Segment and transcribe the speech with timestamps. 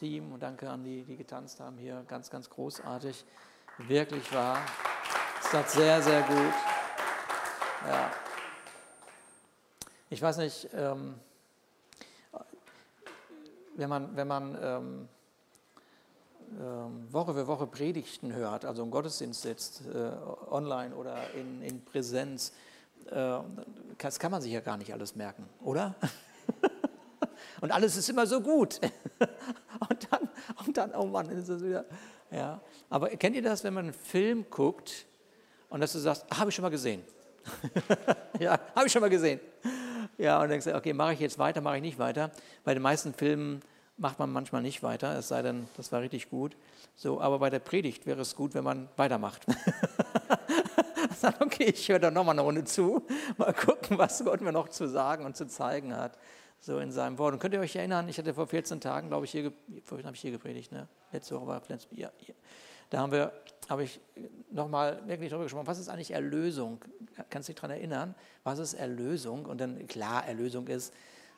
[0.00, 2.02] Team und danke an die, die getanzt haben hier.
[2.08, 3.22] Ganz, ganz großartig.
[3.86, 4.58] Wirklich wahr.
[5.42, 6.54] Ist das sehr, sehr gut.
[7.86, 8.10] Ja.
[10.08, 11.16] Ich weiß nicht, ähm,
[13.76, 15.08] wenn man, wenn man ähm,
[16.58, 20.12] ähm, Woche für Woche Predigten hört, also im Gottesdienst sitzt, äh,
[20.50, 22.52] online oder in, in Präsenz,
[23.10, 23.38] äh,
[23.98, 25.94] das kann man sich ja gar nicht alles merken, oder?
[27.60, 28.80] Und alles ist immer so gut.
[29.88, 30.28] und, dann,
[30.66, 31.84] und dann, oh Mann, ist das wieder.
[32.30, 32.60] Ja.
[32.88, 35.06] Aber kennt ihr das, wenn man einen Film guckt
[35.68, 37.02] und dass du sagst, habe ich schon mal gesehen?
[38.38, 39.40] ja, habe ich schon mal gesehen.
[40.18, 42.30] Ja, und dann denkst du, okay, mache ich jetzt weiter, mache ich nicht weiter.
[42.64, 43.62] Bei den meisten Filmen
[43.96, 46.56] macht man manchmal nicht weiter, es sei denn, das war richtig gut.
[46.96, 49.46] So, aber bei der Predigt wäre es gut, wenn man weitermacht.
[51.40, 54.88] Okay, ich höre da nochmal eine Runde zu, mal gucken, was Gott mir noch zu
[54.88, 56.16] sagen und zu zeigen hat,
[56.60, 57.32] so in seinem Wort.
[57.32, 59.52] Und könnt ihr euch erinnern, ich hatte vor 14 Tagen, glaube ich, hier,
[59.84, 60.86] vorhin habe ich hier gepredigt, ne?
[61.12, 62.34] letzte Woche war Flensburg, ja, ja.
[62.90, 63.32] da haben wir,
[63.68, 64.00] habe ich
[64.50, 66.84] nochmal wirklich darüber gesprochen, was ist eigentlich Erlösung?
[67.30, 68.14] Kannst du dich daran erinnern?
[68.44, 69.46] Was ist Erlösung?
[69.46, 70.92] Und dann, klar, Erlösung ist,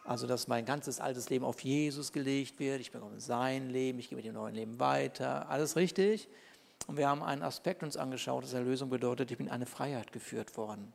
[0.05, 2.81] also, dass mein ganzes altes Leben auf Jesus gelegt wird.
[2.81, 5.48] Ich bekomme sein Leben, ich gehe mit dem neuen Leben weiter.
[5.48, 6.29] Alles richtig.
[6.89, 10.12] Und wir haben einen Aspekt uns angeschaut, dass Erlösung bedeutet, ich bin in eine Freiheit
[10.12, 10.92] geführt worden.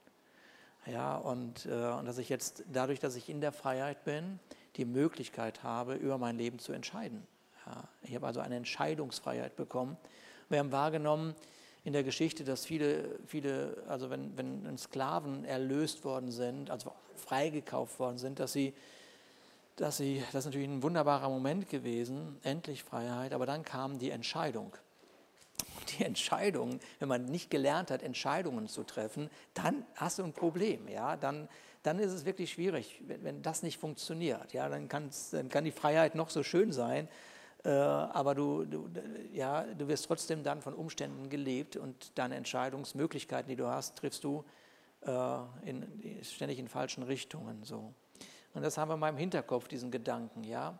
[0.92, 4.40] Ja, und, äh, und dass ich jetzt, dadurch, dass ich in der Freiheit bin,
[4.78, 7.26] die Möglichkeit habe, über mein Leben zu entscheiden.
[7.66, 9.98] Ja, ich habe also eine Entscheidungsfreiheit bekommen.
[10.50, 11.36] Wir haben wahrgenommen
[11.84, 18.00] in der Geschichte, dass viele, viele also wenn, wenn Sklaven erlöst worden sind, also freigekauft
[18.00, 18.74] worden sind, dass sie
[19.78, 24.10] dass sie, das ist natürlich ein wunderbarer Moment gewesen, endlich Freiheit, aber dann kam die
[24.10, 24.76] Entscheidung.
[25.90, 30.88] Die Entscheidung, wenn man nicht gelernt hat, Entscheidungen zu treffen, dann hast du ein Problem.
[30.88, 31.18] Ja?
[31.18, 31.48] Dann,
[31.84, 34.53] dann ist es wirklich schwierig, wenn, wenn das nicht funktioniert.
[34.53, 34.70] Ja?
[34.70, 37.08] Dann, dann kann die Freiheit noch so schön sein,
[37.64, 38.90] äh, aber du, du,
[39.34, 44.24] ja, du wirst trotzdem dann von Umständen gelebt und deine Entscheidungsmöglichkeiten, die du hast, triffst
[44.24, 44.46] du
[45.02, 45.86] äh, in,
[46.24, 47.64] ständig in falschen Richtungen.
[47.64, 47.94] So.
[48.53, 50.80] Und das haben wir mal im Hinterkopf, diesen Gedanken, ja.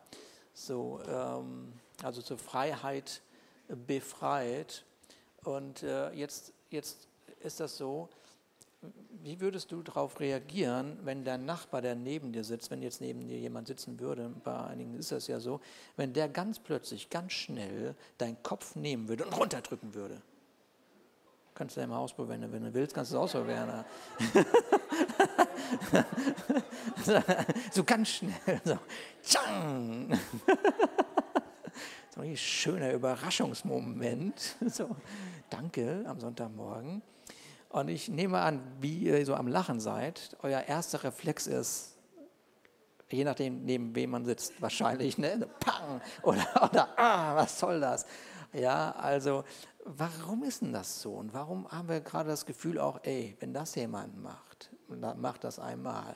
[0.53, 3.22] So, ähm, also zur Freiheit
[3.67, 4.84] befreit.
[5.47, 7.08] Und äh, jetzt, jetzt
[7.40, 8.09] ist das so,
[9.24, 13.30] wie würdest du darauf reagieren, wenn dein Nachbar, der neben dir sitzt, wenn jetzt neben
[13.30, 15.62] dir jemand sitzen würde, bei einigen ist das ja so,
[15.96, 20.22] wenn der ganz plötzlich, ganz schnell deinen Kopf nehmen würde und runterdrücken würde?
[21.56, 23.85] Kannst du ja mal ausprobieren, wenn du willst, kannst du es ausprobieren.
[27.72, 28.62] so ganz schnell.
[28.66, 29.40] So.
[32.17, 34.55] so ein schöner Überraschungsmoment.
[34.67, 34.95] So,
[35.50, 37.01] danke am Sonntagmorgen.
[37.69, 41.97] Und ich nehme an, wie ihr so am Lachen seid, euer erster Reflex ist,
[43.09, 45.47] je nachdem, neben wem man sitzt, wahrscheinlich, ne?
[45.59, 46.01] Pang!
[46.23, 48.05] Oder, oder ah, was soll das?
[48.53, 49.44] Ja, also,
[49.84, 51.13] warum ist denn das so?
[51.13, 55.59] Und warum haben wir gerade das Gefühl auch, ey, wenn das jemand macht, macht das
[55.59, 56.16] einmal.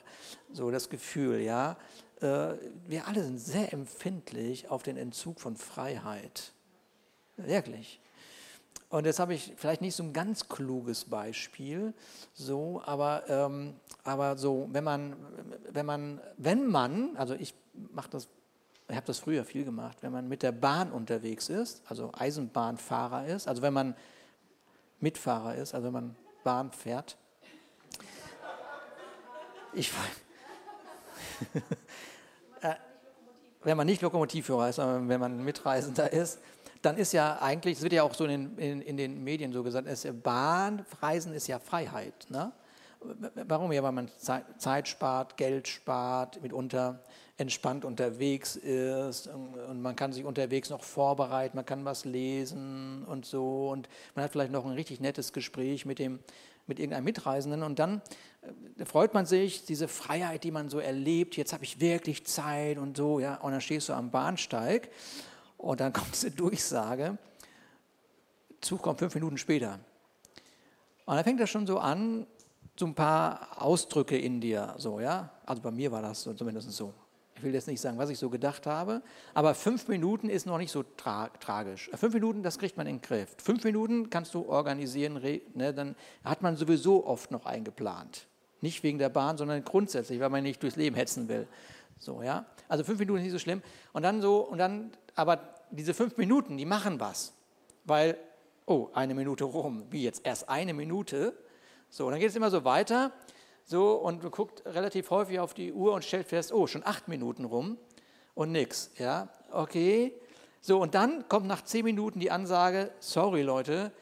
[0.52, 1.76] So das Gefühl, ja.
[2.22, 2.54] Äh,
[2.86, 6.52] wir alle sind sehr empfindlich auf den Entzug von Freiheit.
[7.36, 8.00] Wirklich.
[8.88, 11.94] Und jetzt habe ich vielleicht nicht so ein ganz kluges Beispiel,
[12.34, 13.74] so, aber, ähm,
[14.04, 15.16] aber so, wenn man,
[15.70, 17.54] wenn man, wenn man, also ich
[17.94, 18.28] mache das,
[18.88, 23.26] ich habe das früher viel gemacht, wenn man mit der Bahn unterwegs ist, also Eisenbahnfahrer
[23.28, 23.96] ist, also wenn man
[25.00, 27.16] Mitfahrer ist, also wenn man Bahn fährt,
[29.72, 29.90] ich
[33.64, 36.38] wenn man nicht Lokomotivführer ist, sondern wenn man Mitreisender ist,
[36.82, 39.62] dann ist ja eigentlich, es wird ja auch so in, in, in den Medien so
[39.62, 42.26] gesagt, ist, Bahnreisen ist ja Freiheit.
[42.28, 42.52] Ne?
[43.46, 43.72] Warum?
[43.72, 47.00] Ja, weil man Zeit spart, Geld spart, mitunter
[47.38, 53.24] entspannt unterwegs ist und man kann sich unterwegs noch vorbereiten, man kann was lesen und
[53.24, 56.20] so und man hat vielleicht noch ein richtig nettes Gespräch mit dem
[56.66, 58.02] mit irgendeinem Mitreisenden und dann
[58.78, 62.78] äh, freut man sich, diese Freiheit, die man so erlebt, jetzt habe ich wirklich Zeit
[62.78, 64.90] und so, ja, und dann stehst du am Bahnsteig
[65.58, 67.18] und dann kommt diese Durchsage,
[68.60, 69.80] Zug kommt fünf Minuten später.
[71.04, 72.26] Und dann fängt das schon so an,
[72.78, 76.70] so ein paar Ausdrücke in dir, so, ja, also bei mir war das so, zumindest
[76.72, 76.94] so.
[77.42, 79.02] Ich will jetzt nicht sagen, was ich so gedacht habe,
[79.34, 81.90] aber fünf Minuten ist noch nicht so tra tragisch.
[81.92, 83.34] Fünf Minuten, das kriegt man in den Griff.
[83.42, 85.20] Fünf Minuten kannst du organisieren,
[85.54, 88.28] ne, dann hat man sowieso oft noch eingeplant.
[88.60, 91.48] Nicht wegen der Bahn, sondern grundsätzlich, weil man nicht durchs Leben hetzen will.
[91.98, 92.46] So, ja?
[92.68, 93.60] Also fünf Minuten ist nicht so schlimm.
[93.92, 95.40] Und dann so, und dann, aber
[95.72, 97.32] diese fünf Minuten, die machen was.
[97.84, 98.18] Weil,
[98.66, 99.82] oh, eine Minute rum.
[99.90, 100.24] Wie jetzt?
[100.24, 101.36] Erst eine Minute?
[101.90, 103.10] So, dann geht es immer so weiter
[103.64, 107.44] so und guckt relativ häufig auf die Uhr und stellt fest, oh, schon acht Minuten
[107.44, 107.78] rum
[108.34, 108.90] und nix.
[108.98, 110.14] Ja, okay.
[110.60, 113.92] So, und dann kommt nach zehn Minuten die Ansage, sorry Leute,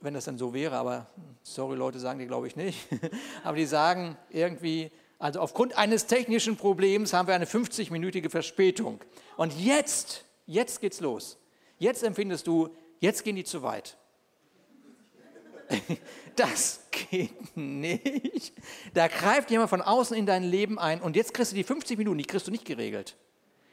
[0.00, 1.06] wenn das dann so wäre, aber
[1.42, 2.86] sorry Leute sagen die, glaube ich, nicht.
[3.44, 9.00] aber die sagen irgendwie, also aufgrund eines technischen Problems haben wir eine 50-minütige Verspätung.
[9.36, 11.38] Und jetzt, jetzt geht's los.
[11.78, 12.70] Jetzt empfindest du,
[13.00, 13.96] jetzt gehen die zu weit.
[16.36, 18.54] Das geht nicht.
[18.94, 21.98] Da greift jemand von außen in dein Leben ein und jetzt kriegst du die 50
[21.98, 23.16] Minuten, die kriegst du nicht geregelt.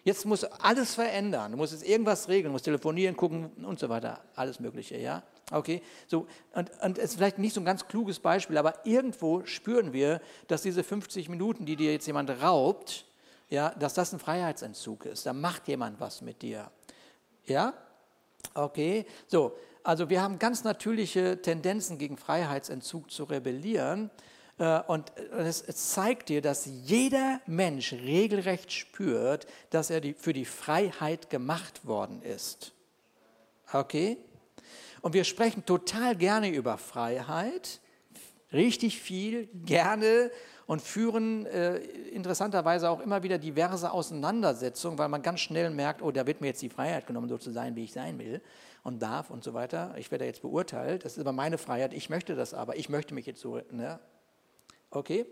[0.03, 1.51] Jetzt musst du alles verändern.
[1.51, 4.21] Du musst jetzt irgendwas regeln, du musst telefonieren, gucken und so weiter.
[4.35, 5.23] Alles Mögliche, ja?
[5.51, 9.45] Okay, so, und, und es ist vielleicht nicht so ein ganz kluges Beispiel, aber irgendwo
[9.45, 13.05] spüren wir, dass diese 50 Minuten, die dir jetzt jemand raubt,
[13.49, 15.25] ja, dass das ein Freiheitsentzug ist.
[15.25, 16.69] Da macht jemand was mit dir.
[17.45, 17.73] Ja?
[18.53, 24.11] Okay, so, also wir haben ganz natürliche Tendenzen gegen Freiheitsentzug zu rebellieren.
[24.57, 25.63] Äh, und es
[25.93, 32.73] zeigt dir, dass jeder Mensch regelrecht spürt, dass er für die Freiheit gemacht worden ist.
[33.71, 34.17] Okay?
[35.01, 37.79] Und wir sprechen total gerne über Freiheit,
[38.51, 40.31] richtig viel, gerne
[40.65, 46.11] und führen äh, interessanterweise auch immer wieder diverse Auseinandersetzungen, weil man ganz schnell merkt, oh,
[46.11, 48.41] da wird mir jetzt die Freiheit genommen, so zu sein, wie ich sein will
[48.87, 49.93] und darf und so weiter.
[49.97, 53.13] Ich werde jetzt beurteilt, das ist aber meine Freiheit, ich möchte das aber, ich möchte
[53.13, 53.99] mich jetzt so, ne?
[54.91, 55.25] okay?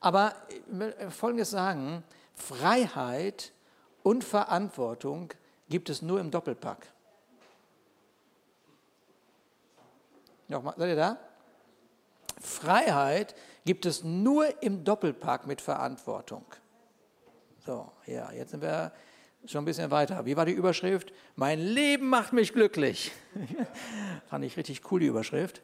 [0.00, 2.04] Aber ich will Folgendes sagen,
[2.34, 3.52] Freiheit
[4.02, 5.32] und Verantwortung
[5.70, 6.88] gibt es nur im Doppelpack.
[10.48, 11.18] Nochmal, seid ihr da?
[12.38, 16.44] Freiheit gibt es nur im Doppelpack mit Verantwortung.
[17.64, 18.92] So, ja, jetzt sind wir
[19.46, 20.26] schon ein bisschen weiter.
[20.26, 21.12] Wie war die Überschrift?
[21.36, 23.12] Mein Leben macht mich glücklich.
[24.28, 25.62] Fand ich richtig cool, die Überschrift.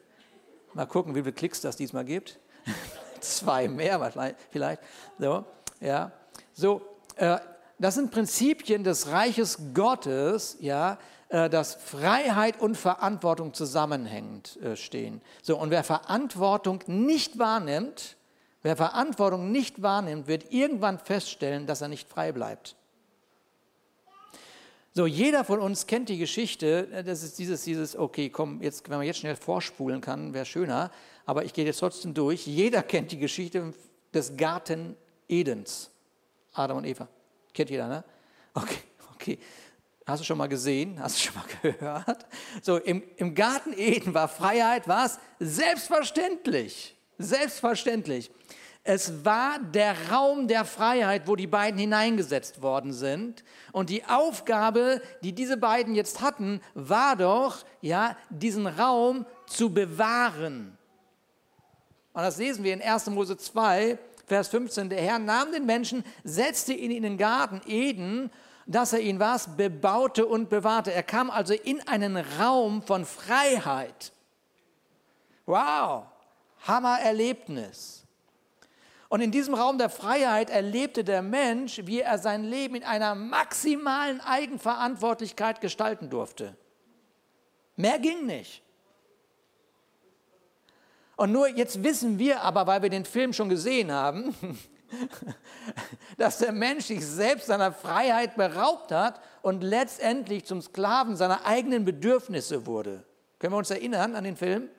[0.73, 2.39] Mal gucken, wie viele Klicks das diesmal gibt.
[3.19, 4.81] Zwei mehr vielleicht.
[5.17, 5.45] So,
[5.79, 6.11] ja.
[6.53, 6.81] So,
[7.15, 7.37] äh,
[7.79, 10.97] das sind Prinzipien des Reiches Gottes, ja,
[11.29, 15.21] äh, dass Freiheit und Verantwortung zusammenhängend äh, stehen.
[15.41, 18.17] So, und wer Verantwortung nicht wahrnimmt,
[18.63, 22.76] wer Verantwortung nicht wahrnimmt, wird irgendwann feststellen, dass er nicht frei bleibt.
[24.97, 28.89] So, jeder von uns kennt die Geschichte, äh, das ist dieses, dieses, okay, komm, jetzt,
[28.89, 30.89] wenn man jetzt schnell vorspulen kann, wäre schöner,
[31.27, 32.47] aber ich gehe jetzt trotzdem durch.
[32.47, 33.75] Jeder kennt die Geschichte
[34.11, 34.97] des Garten
[35.29, 35.91] Edens.
[36.51, 37.07] Adam und Eva.
[37.53, 38.03] Kennt jeder, ne?
[38.55, 38.79] Okay,
[39.13, 39.37] okay.
[40.03, 40.99] Hast du schon mal gesehen?
[40.99, 42.25] Hast du schon mal gehört?
[42.63, 45.19] So, im, im Garten Eden war Freiheit was?
[45.39, 46.95] Selbstverständlich.
[47.19, 48.31] Selbstverständlich.
[48.89, 53.43] Es war der Raum der Freiheit, wo die beiden hineingesetzt worden sind.
[53.73, 60.77] Und die Aufgabe, die diese beiden jetzt hatten, war doch, ja, diesen Raum zu bewahren.
[62.13, 63.07] Und das lesen wir in 1.
[63.07, 64.89] Mose 2, Vers 15.
[64.89, 68.31] Der Herr nahm den Menschen, setzte ihn in den Garten Eden
[68.69, 70.91] dass er ihn was bebaute und bewahrte.
[70.91, 74.11] Er kam also in einen Raum von Freiheit.
[75.45, 76.03] Wow,
[76.67, 78.06] Hammererlebnis.
[79.09, 83.15] Und in diesem Raum der Freiheit erlebte der Mensch, wie er sein Leben in einer
[83.15, 86.57] maximalen Eigenverantwortlichkeit gestalten durfte.
[87.77, 88.63] Mehr ging nicht.
[91.15, 94.35] Und nur jetzt wissen wir aber, weil wir den Film schon gesehen haben,
[96.17, 101.85] dass der Mensch sich selbst seiner Freiheit beraubt hat und letztendlich zum Sklaven seiner eigenen
[101.85, 103.03] Bedürfnisse wurde.
[103.39, 104.69] Können wir uns erinnern an den Film?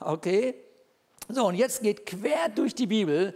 [0.00, 0.54] Okay.
[1.28, 3.34] So, und jetzt geht quer durch die Bibel,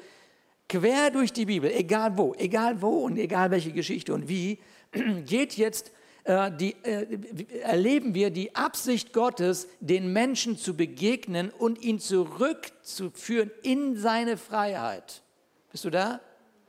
[0.71, 4.59] quer durch die Bibel, egal wo, egal wo und egal welche Geschichte und wie,
[5.27, 5.93] geht jetzt
[6.25, 13.51] äh, die, äh, erleben wir die Absicht Gottes, den Menschen zu begegnen und ihn zurückzuführen
[13.63, 15.23] in seine Freiheit.
[15.73, 16.21] Bist du da?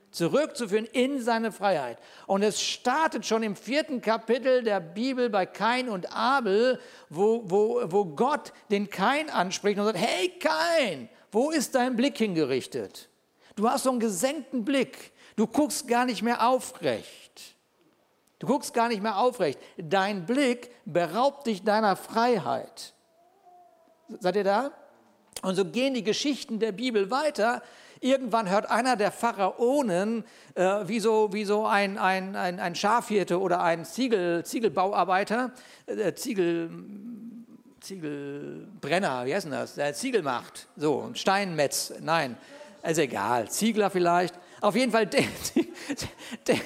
[0.10, 1.98] Zurückzuführen in seine Freiheit.
[2.28, 6.80] Und es startet schon im vierten Kapitel der Bibel bei Kain und Abel,
[7.10, 12.18] wo, wo, wo Gott den Kain anspricht und sagt, hey Kain, wo ist dein Blick
[12.18, 13.11] hingerichtet?
[13.56, 15.12] Du hast so einen gesenkten Blick.
[15.36, 17.56] Du guckst gar nicht mehr aufrecht.
[18.40, 19.60] Du guckst gar nicht mehr aufrecht.
[19.78, 22.94] Dein Blick beraubt dich deiner Freiheit.
[24.20, 24.72] Seid ihr da?
[25.42, 27.62] Und so gehen die Geschichten der Bibel weiter.
[28.00, 30.24] Irgendwann hört einer der Pharaonen,
[30.56, 35.52] äh, wie so, wie so ein, ein, ein, ein Schafhirte oder ein Ziegel, Ziegelbauarbeiter,
[35.86, 36.72] äh, Ziegel,
[37.80, 39.76] Ziegelbrenner, wie heißt denn das?
[39.76, 40.68] Der Ziegel macht.
[40.78, 42.38] So, ein Steinmetz, nein,
[42.84, 44.38] ist egal, Ziegler vielleicht.
[44.62, 45.24] Auf jeden Fall, der,
[46.48, 46.60] der,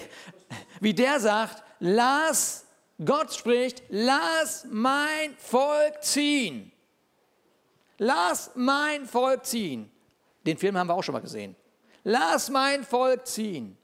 [0.80, 2.66] wie der sagt, lass,
[3.04, 6.72] Gott spricht, lass mein Volk ziehen.
[7.98, 9.92] Lass mein Volk ziehen.
[10.46, 11.56] Den Film haben wir auch schon mal gesehen.
[12.04, 13.78] Lass mein Volk ziehen.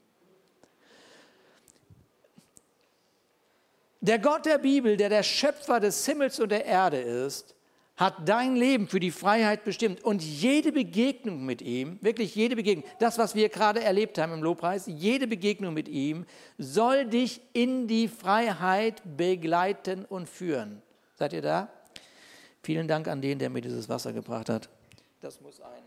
[4.00, 7.54] Der Gott der Bibel, der der Schöpfer des Himmels und der Erde ist,
[8.02, 10.02] hat dein Leben für die Freiheit bestimmt.
[10.02, 14.42] Und jede Begegnung mit ihm, wirklich jede Begegnung, das, was wir gerade erlebt haben im
[14.42, 16.26] Lobpreis, jede Begegnung mit ihm
[16.58, 20.82] soll dich in die Freiheit begleiten und führen.
[21.14, 21.68] Seid ihr da?
[22.62, 24.68] Vielen Dank an den, der mir dieses Wasser gebracht hat.
[25.20, 25.84] Das muss ein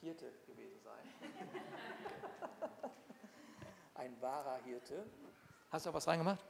[0.00, 1.28] Hirte gewesen sein.
[3.96, 5.04] ein wahrer Hirte.
[5.70, 6.44] Hast du auch was reingemacht?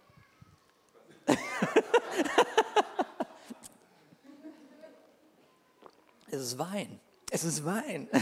[6.30, 7.00] Es ist Wein.
[7.30, 8.08] Es ist Wein.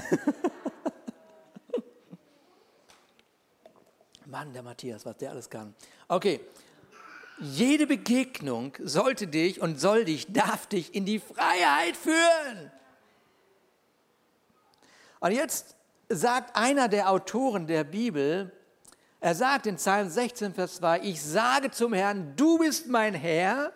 [4.27, 5.75] Mann, der Matthias, was der alles kann.
[6.07, 6.41] Okay.
[7.41, 12.73] Jede Begegnung sollte dich und soll dich, darf dich in die Freiheit führen.
[15.21, 15.77] Und jetzt
[16.09, 18.53] sagt einer der Autoren der Bibel,
[19.21, 23.73] er sagt in Psalm 16, Vers 2, ich sage zum Herrn, du bist mein Herr,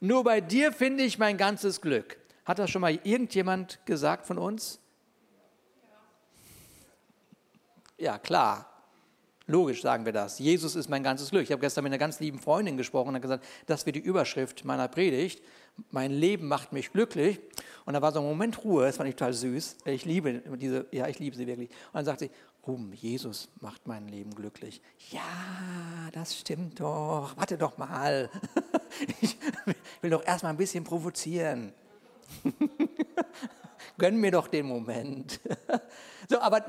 [0.00, 2.19] nur bei dir finde ich mein ganzes Glück.
[2.50, 4.80] Hat das schon mal irgendjemand gesagt von uns?
[7.96, 8.66] Ja, klar.
[9.46, 10.40] Logisch sagen wir das.
[10.40, 11.44] Jesus ist mein ganzes Glück.
[11.44, 14.00] Ich habe gestern mit einer ganz lieben Freundin gesprochen und hat gesagt, das wird die
[14.00, 15.44] Überschrift meiner Predigt.
[15.92, 17.38] Mein Leben macht mich glücklich.
[17.84, 19.76] Und da war so ein Moment Ruhe, das fand ich total süß.
[19.84, 21.70] Ich liebe diese, ja, ich liebe sie wirklich.
[21.70, 22.32] Und dann sagt sie,
[22.66, 24.82] Ruhm, Jesus macht mein Leben glücklich.
[25.10, 25.20] Ja,
[26.10, 27.36] das stimmt doch.
[27.36, 28.28] Warte doch mal.
[29.20, 29.38] Ich
[30.02, 31.72] will doch erst mal ein bisschen provozieren.
[34.00, 35.40] Gönn mir doch den Moment.
[36.28, 36.64] so, aber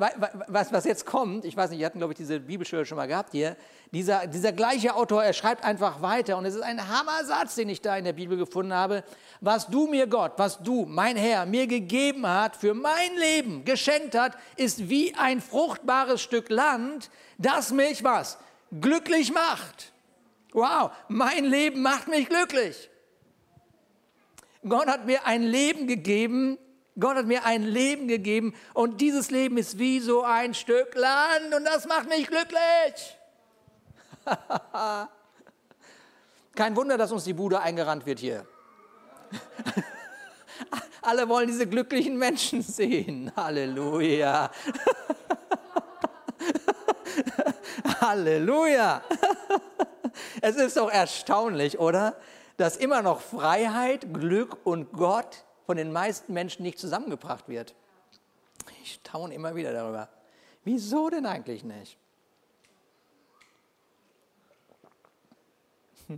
[0.48, 3.08] was, was jetzt kommt, ich weiß nicht, ihr hatten, glaube ich, diese Bibelschule schon mal
[3.08, 3.56] gehabt hier,
[3.94, 7.82] dieser, dieser gleiche Autor, er schreibt einfach weiter und es ist ein Hammersatz, den ich
[7.82, 9.06] da in der Bibel gefunden habe.
[9.40, 14.14] Was du mir, Gott, was du, mein Herr, mir gegeben hat, für mein Leben geschenkt
[14.14, 18.38] hat, ist wie ein fruchtbares Stück Land, das mich was?
[18.82, 19.94] Glücklich macht.
[20.52, 22.91] Wow, mein Leben macht mich glücklich.
[24.68, 26.58] Gott hat mir ein Leben gegeben.
[27.00, 31.56] Gott hat mir ein Leben gegeben und dieses Leben ist wie so ein Stück Land
[31.56, 33.18] und das macht mich glücklich.
[36.56, 38.46] Kein Wunder, dass uns die Bude eingerannt wird hier.
[41.02, 43.32] Alle wollen diese glücklichen Menschen sehen.
[43.36, 44.52] Halleluja.
[48.02, 49.02] Halleluja.
[50.42, 52.16] Es ist doch erstaunlich, oder?
[52.58, 57.76] Dass immer noch Freiheit, Glück und Gott von den meisten Menschen nicht zusammengebracht wird.
[58.84, 60.10] Ich staune immer wieder darüber.
[60.64, 61.98] Wieso denn eigentlich nicht?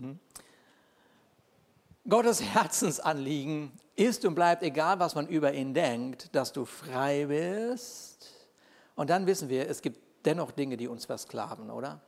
[2.09, 8.29] Gottes Herzensanliegen ist und bleibt, egal was man über ihn denkt, dass du frei bist.
[8.95, 12.01] Und dann wissen wir, es gibt dennoch Dinge, die uns versklaven, oder?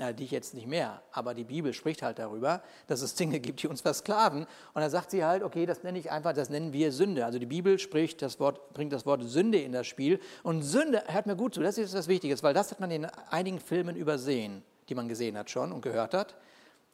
[0.00, 3.38] Äh, die ich jetzt nicht mehr, aber die Bibel spricht halt darüber, dass es Dinge
[3.38, 4.42] gibt, die uns versklaven.
[4.42, 7.24] Und da sagt sie halt, okay, das nenne ich einfach, das nennen wir Sünde.
[7.24, 10.18] Also die Bibel spricht das Wort, bringt das Wort Sünde in das Spiel.
[10.42, 13.04] Und Sünde, hört mir gut zu, das ist das Wichtige, weil das hat man in
[13.30, 16.34] einigen Filmen übersehen, die man gesehen hat schon und gehört hat.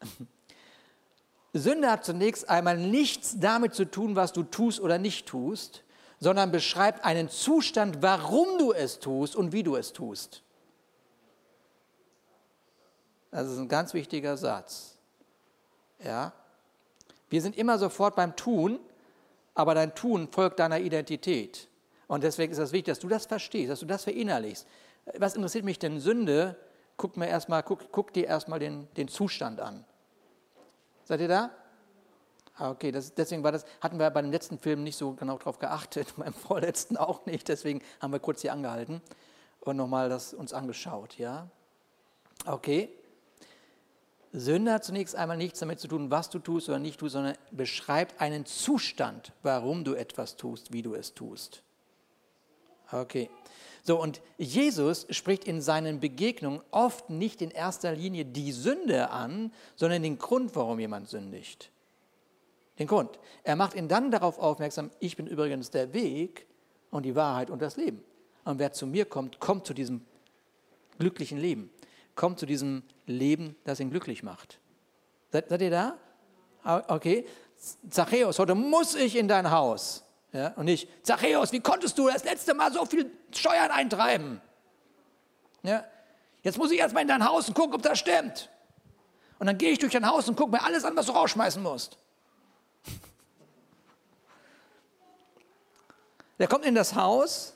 [1.54, 5.84] Sünde hat zunächst einmal nichts damit zu tun, was du tust oder nicht tust,
[6.18, 10.42] sondern beschreibt einen Zustand, warum du es tust und wie du es tust.
[13.30, 14.96] Das ist ein ganz wichtiger Satz.
[16.02, 16.32] Ja?
[17.28, 18.80] Wir sind immer sofort beim Tun,
[19.54, 21.68] aber dein Tun folgt deiner Identität.
[22.08, 24.66] Und deswegen ist es wichtig, dass du das verstehst, dass du das verinnerlichst.
[25.18, 26.56] Was interessiert mich denn Sünde?
[26.96, 29.84] Guck, mir erst mal, guck, guck dir erstmal den, den Zustand an.
[31.04, 31.50] Seid ihr da?
[32.56, 35.38] Ah, okay, das, deswegen war das, hatten wir bei dem letzten Film nicht so genau
[35.38, 39.00] darauf geachtet, beim vorletzten auch nicht, deswegen haben wir kurz hier angehalten
[39.60, 41.48] und nochmal das uns angeschaut, ja?
[42.44, 42.90] Okay,
[44.32, 47.36] Sünde hat zunächst einmal nichts damit zu tun, was du tust oder nicht tust, sondern
[47.50, 51.62] beschreibt einen Zustand, warum du etwas tust, wie du es tust.
[52.92, 53.28] Okay.
[53.82, 59.52] So, und Jesus spricht in seinen Begegnungen oft nicht in erster Linie die Sünde an,
[59.74, 61.70] sondern den Grund, warum jemand sündigt.
[62.78, 63.18] Den Grund.
[63.42, 66.46] Er macht ihn dann darauf aufmerksam, ich bin übrigens der Weg
[66.90, 68.04] und die Wahrheit und das Leben.
[68.44, 70.02] Und wer zu mir kommt, kommt zu diesem
[70.98, 71.70] glücklichen Leben
[72.20, 74.60] kommt zu diesem Leben, das ihn glücklich macht.
[75.32, 75.96] Seid, seid ihr da?
[76.62, 77.26] Ah, okay.
[77.88, 80.04] Zachäus, heute muss ich in dein Haus.
[80.30, 84.42] Ja, und nicht, Zachäus, wie konntest du das letzte Mal so viel Steuern eintreiben?
[85.62, 85.82] Ja,
[86.42, 88.50] jetzt muss ich erstmal in dein Haus und gucken, ob das stimmt.
[89.38, 91.62] Und dann gehe ich durch dein Haus und gucke mir alles an, was du rausschmeißen
[91.62, 91.96] musst.
[96.38, 97.54] Der kommt in das Haus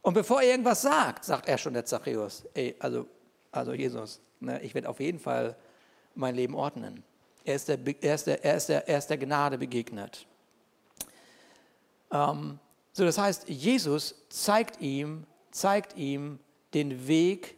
[0.00, 3.08] und bevor er irgendwas sagt, sagt er schon der Zachäus, ey, also
[3.56, 5.56] also Jesus, ne, ich werde auf jeden Fall
[6.14, 7.02] mein Leben ordnen.
[7.44, 10.26] Er ist der, er ist der, er ist der, er ist der Gnade begegnet.
[12.10, 12.58] Ähm,
[12.92, 16.38] so, das heißt, Jesus zeigt ihm, zeigt ihm
[16.74, 17.56] den Weg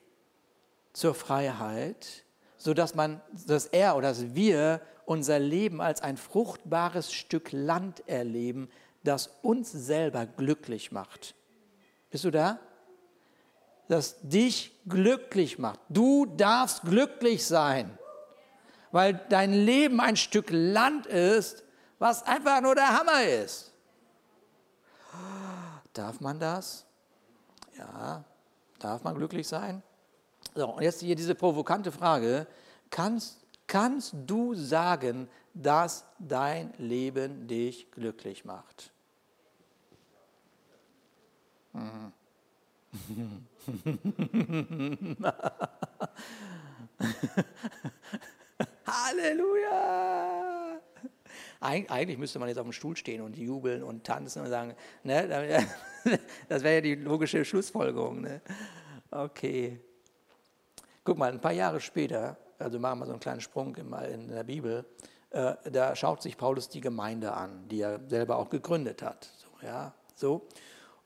[0.93, 2.25] zur Freiheit,
[2.57, 8.69] sodass man, dass er oder dass wir unser Leben als ein fruchtbares Stück Land erleben,
[9.05, 11.35] das uns selber glücklich macht.
[12.11, 12.59] Bist du da?
[13.89, 15.81] Das dich glücklich macht.
[15.89, 17.99] Du darfst glücklich sein,
[18.93, 21.65] weil dein Leben ein Stück Land ist,
[21.99, 23.73] was einfach nur der Hammer ist.
[25.95, 26.87] Darf man das?
[27.77, 28.25] Ja,
[28.79, 29.83] darf man glücklich sein?
[30.55, 32.47] So, und jetzt hier diese provokante Frage.
[32.91, 38.93] Kannst, kannst du sagen, dass dein Leben dich glücklich macht?
[41.73, 42.13] Mhm.
[48.87, 50.81] Halleluja!
[51.61, 54.75] Eig eigentlich müsste man jetzt auf dem Stuhl stehen und jubeln und tanzen und sagen,
[55.03, 55.29] ne,
[56.49, 58.23] das wäre ja die logische Schlussfolgerung.
[58.23, 58.41] Ne?
[59.11, 59.81] Okay.
[61.05, 64.45] Guck mal, ein paar Jahre später, also machen wir so einen kleinen Sprung in der
[64.45, 64.85] Bibel,
[65.31, 69.29] äh, da schaut sich Paulus die Gemeinde an, die er selber auch gegründet hat.
[69.37, 70.47] So, ja, so.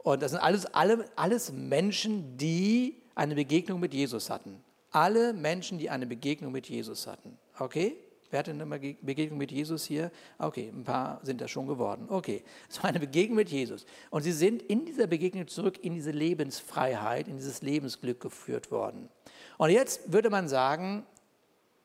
[0.03, 4.63] Und das sind alles, alle, alles Menschen, die eine Begegnung mit Jesus hatten.
[4.91, 7.39] Alle Menschen, die eine Begegnung mit Jesus hatten.
[7.59, 7.97] Okay?
[8.33, 10.11] Wer hatte eine Begegnung mit Jesus hier?
[10.39, 12.07] Okay, ein paar sind das schon geworden.
[12.09, 12.43] Okay,
[12.81, 13.85] war eine Begegnung mit Jesus.
[14.09, 19.11] Und sie sind in dieser Begegnung zurück in diese Lebensfreiheit, in dieses Lebensglück geführt worden.
[19.59, 21.05] Und jetzt würde man sagen,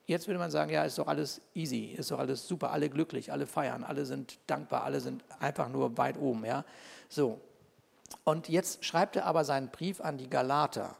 [0.06, 3.30] jetzt würde man sagen, ja, ist doch alles easy, ist doch alles super, alle glücklich,
[3.30, 6.64] alle feiern, alle sind dankbar, alle sind einfach nur weit oben, ja.
[7.10, 7.38] So,
[8.28, 10.96] und jetzt schreibt er aber seinen Brief an die Galater.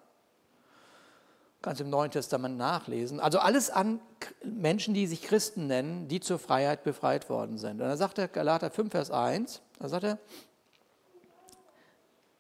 [1.61, 3.21] Kannst im Neuen Testament nachlesen.
[3.21, 4.01] Also alles an
[4.43, 7.81] Menschen, die sich Christen nennen, die zur Freiheit befreit worden sind.
[7.83, 10.19] Und dann sagt er Galater 5, Vers 1, da sagt er,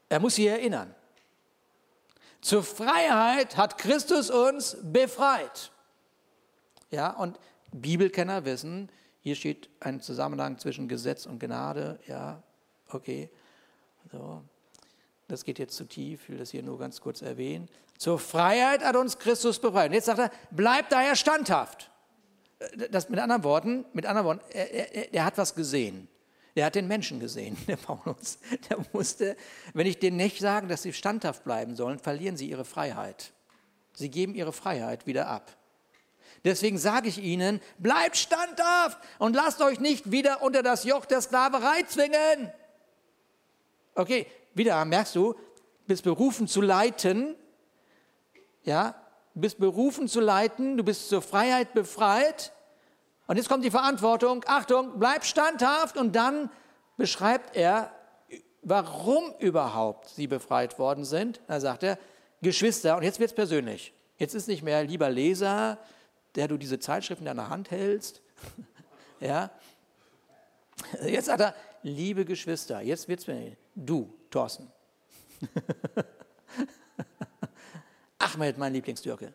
[0.08, 0.94] er muss sie erinnern.
[2.40, 5.70] Zur Freiheit hat Christus uns befreit.
[6.90, 7.38] Ja, und
[7.72, 8.88] Bibelkenner wissen,
[9.20, 11.98] hier steht ein Zusammenhang zwischen Gesetz und Gnade.
[12.06, 12.42] Ja,
[12.88, 13.28] okay.
[14.10, 14.42] So.
[15.28, 17.68] Das geht jetzt zu tief, ich will das hier nur ganz kurz erwähnen.
[17.98, 19.90] Zur Freiheit hat uns Christus befreit.
[19.90, 21.90] Und jetzt sagt er, bleibt daher standhaft.
[22.90, 26.08] Das mit anderen Worten, mit anderen Worten, er, er, er hat was gesehen.
[26.56, 28.38] Der hat den Menschen gesehen, der Paulus.
[28.70, 29.36] Der musste,
[29.74, 33.32] wenn ich denen nicht sage, dass sie standhaft bleiben sollen, verlieren sie ihre Freiheit.
[33.92, 35.56] Sie geben ihre Freiheit wieder ab.
[36.44, 41.20] Deswegen sage ich ihnen, bleibt standhaft und lasst euch nicht wieder unter das Joch der
[41.20, 42.50] Sklaverei zwingen.
[43.94, 45.34] Okay, wieder merkst du,
[45.86, 47.34] bist berufen zu leiten,
[48.62, 48.94] ja,
[49.34, 52.52] du bist berufen zu leiten, du bist zur Freiheit befreit.
[53.26, 56.50] Und jetzt kommt die Verantwortung, Achtung, bleib standhaft und dann
[56.96, 57.92] beschreibt er,
[58.62, 61.40] warum überhaupt sie befreit worden sind.
[61.46, 61.98] Da sagt er,
[62.42, 63.92] Geschwister, und jetzt wird es persönlich.
[64.18, 65.78] Jetzt ist nicht mehr lieber Leser,
[66.34, 68.20] der du diese Zeitschriften in deiner Hand hältst.
[69.20, 69.50] ja.
[71.04, 74.70] Jetzt sagt er, liebe Geschwister, jetzt wird es du, Thorsten.
[78.18, 79.32] Ahmed, mein Lieblingstürke.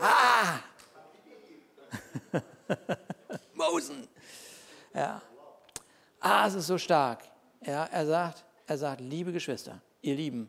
[0.00, 0.60] Ah!
[3.54, 4.08] Mosen.
[4.92, 5.22] Ja.
[6.20, 7.22] Ah, es ist so stark.
[7.64, 10.48] Ja, er sagt, er sagt, liebe Geschwister, ihr Lieben,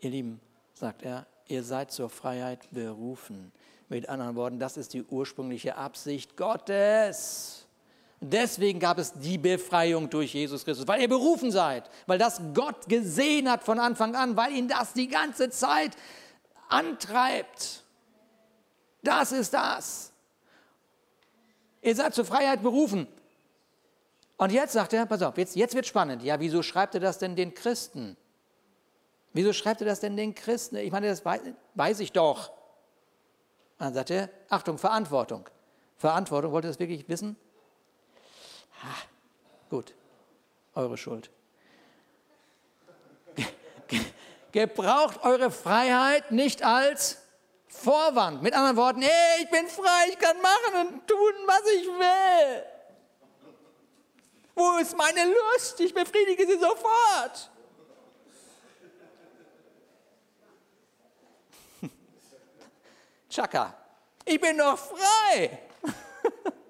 [0.00, 0.40] ihr Lieben,
[0.74, 3.52] sagt er, ihr seid zur Freiheit berufen.
[3.88, 7.61] Mit anderen Worten, das ist die ursprüngliche Absicht Gottes.
[8.24, 12.88] Deswegen gab es die Befreiung durch Jesus Christus, weil ihr berufen seid, weil das Gott
[12.88, 15.96] gesehen hat von Anfang an, weil ihn das die ganze Zeit
[16.68, 17.82] antreibt.
[19.02, 20.12] Das ist das.
[21.82, 23.08] Ihr seid zur Freiheit berufen.
[24.36, 26.22] Und jetzt sagt er, pass auf, jetzt, jetzt wird spannend.
[26.22, 28.16] Ja, wieso schreibt er das denn den Christen?
[29.32, 30.76] Wieso schreibt er das denn den Christen?
[30.76, 31.40] Ich meine, das weiß,
[31.74, 32.52] weiß ich doch.
[33.78, 35.48] Dann sagt er, Achtung, Verantwortung.
[35.96, 37.36] Verantwortung, wollt ihr das wirklich wissen?
[38.82, 38.94] Ha,
[39.70, 39.94] gut,
[40.74, 41.30] eure Schuld.
[44.52, 47.18] Gebraucht eure Freiheit nicht als
[47.68, 48.42] Vorwand.
[48.42, 52.64] Mit anderen Worten, hey, ich bin frei, ich kann machen und tun, was ich will.
[54.54, 55.80] Wo ist meine Lust?
[55.80, 57.50] Ich befriedige sie sofort.
[63.30, 63.74] Chaka,
[64.26, 65.60] ich bin doch frei.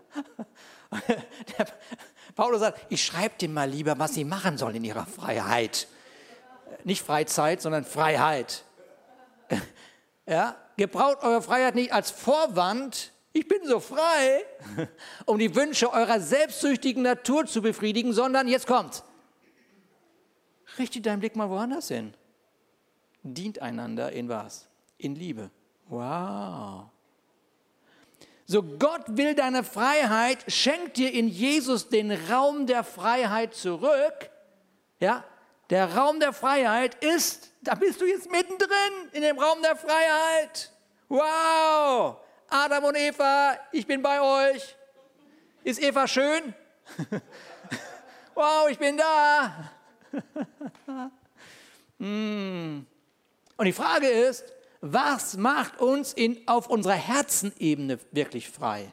[1.58, 1.66] Der
[2.34, 5.88] Paulus sagt, ich schreibe dem mal lieber, was sie machen sollen in ihrer Freiheit.
[6.84, 8.64] Nicht Freizeit, sondern Freiheit.
[10.24, 14.44] Ja, gebraucht eure Freiheit nicht als Vorwand, ich bin so frei,
[15.26, 19.02] um die Wünsche eurer selbstsüchtigen Natur zu befriedigen, sondern jetzt kommt.
[20.78, 22.14] Richte deinen Blick mal woanders hin.
[23.22, 24.68] Dient einander in was?
[24.98, 25.50] In Liebe.
[25.88, 26.86] Wow.
[28.46, 34.30] So Gott will deine Freiheit, schenkt dir in Jesus den Raum der Freiheit zurück.
[34.98, 35.24] Ja,
[35.70, 40.72] der Raum der Freiheit ist, da bist du jetzt mittendrin in dem Raum der Freiheit.
[41.08, 42.16] Wow!
[42.48, 44.76] Adam und Eva, ich bin bei euch.
[45.64, 46.54] Ist Eva schön?
[48.34, 49.70] wow, ich bin da.
[51.98, 52.86] Hm.
[53.56, 54.51] Und die Frage ist,
[54.82, 58.92] was macht uns in, auf unserer Herzenebene wirklich frei?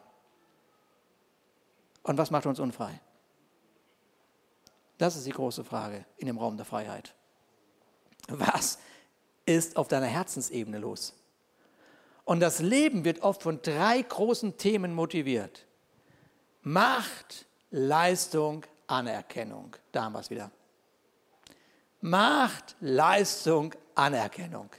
[2.03, 3.01] Und was macht uns unfrei?
[4.99, 7.15] Das ist die große Frage in dem Raum der Freiheit.
[8.27, 8.77] Was
[9.45, 11.15] ist auf deiner Herzensebene los?
[12.23, 15.65] Und das Leben wird oft von drei großen Themen motiviert.
[16.61, 19.75] Macht, Leistung, Anerkennung.
[19.91, 20.51] Da haben wir es wieder.
[22.01, 24.69] Macht, Leistung, Anerkennung.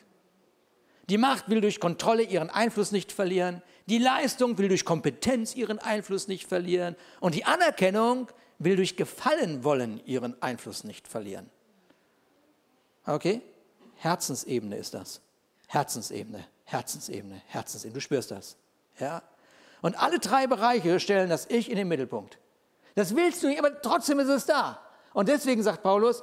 [1.11, 3.63] Die Macht will durch Kontrolle ihren Einfluss nicht verlieren.
[3.87, 6.95] Die Leistung will durch Kompetenz ihren Einfluss nicht verlieren.
[7.19, 8.29] Und die Anerkennung
[8.61, 11.51] will durch Gefallen wollen ihren Einfluss nicht verlieren.
[13.07, 13.43] Okay?
[13.97, 15.21] Herzensebene ist das.
[15.67, 17.95] Herzensebene, Herzensebene, Herzensebene.
[17.95, 18.57] Du spürst das.
[19.01, 19.23] Ja?
[19.83, 22.39] Und alle drei Bereiche stellen das Ich in den Mittelpunkt.
[22.95, 24.81] Das willst du nicht, aber trotzdem ist es da.
[25.13, 26.23] Und deswegen sagt Paulus,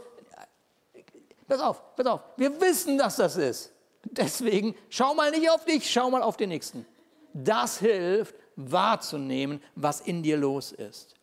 [1.46, 3.74] pass auf, pass auf, wir wissen, dass das ist.
[4.18, 6.86] Deswegen schau mal nicht auf dich, schau mal auf den Nächsten.
[7.34, 11.14] Das hilft wahrzunehmen, was in dir los ist.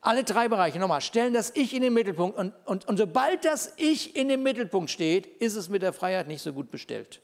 [0.00, 2.38] Alle drei Bereiche, nochmal, stellen das Ich in den Mittelpunkt.
[2.38, 6.26] Und, und, und sobald das Ich in den Mittelpunkt steht, ist es mit der Freiheit
[6.26, 7.20] nicht so gut bestellt.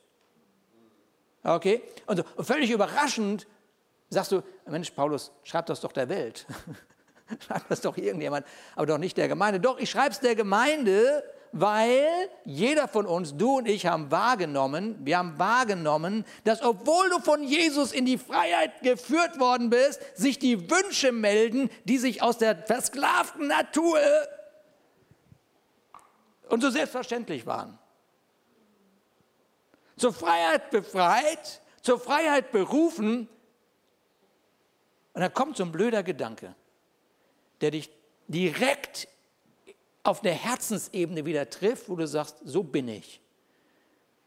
[1.42, 1.82] Okay?
[2.06, 3.46] Und, so, und völlig überraschend
[4.10, 6.46] sagst du, Mensch, Paulus, schreib das doch der Welt.
[7.46, 9.58] schreib das doch irgendjemand, aber doch nicht der Gemeinde.
[9.58, 12.06] Doch, ich schreibe es der Gemeinde, weil
[12.44, 17.42] jeder von uns, du und ich, haben wahrgenommen, wir haben wahrgenommen, dass obwohl du von
[17.42, 22.56] Jesus in die Freiheit geführt worden bist, sich die Wünsche melden, die sich aus der
[22.56, 23.98] versklavten Natur
[26.48, 27.78] und so selbstverständlich waren.
[29.96, 33.28] Zur Freiheit befreit, zur Freiheit berufen.
[35.14, 36.54] Und dann kommt so ein blöder Gedanke,
[37.60, 37.90] der dich
[38.28, 39.08] direkt
[40.06, 43.20] auf der Herzensebene wieder trifft, wo du sagst, so bin ich,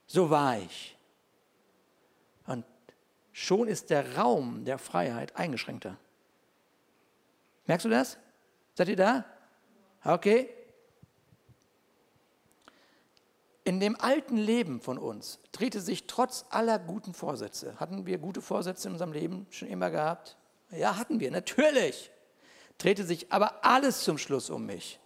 [0.07, 0.97] so war ich.
[2.45, 2.65] Und
[3.31, 5.97] schon ist der Raum der Freiheit eingeschränkter.
[7.65, 8.17] Merkst du das?
[8.75, 9.25] Seid ihr da?
[10.03, 10.49] Okay.
[13.63, 18.41] In dem alten Leben von uns drehte sich trotz aller guten Vorsätze, hatten wir gute
[18.41, 20.35] Vorsätze in unserem Leben schon immer gehabt?
[20.71, 22.11] Ja, hatten wir, natürlich.
[22.79, 24.99] Drehte sich aber alles zum Schluss um mich.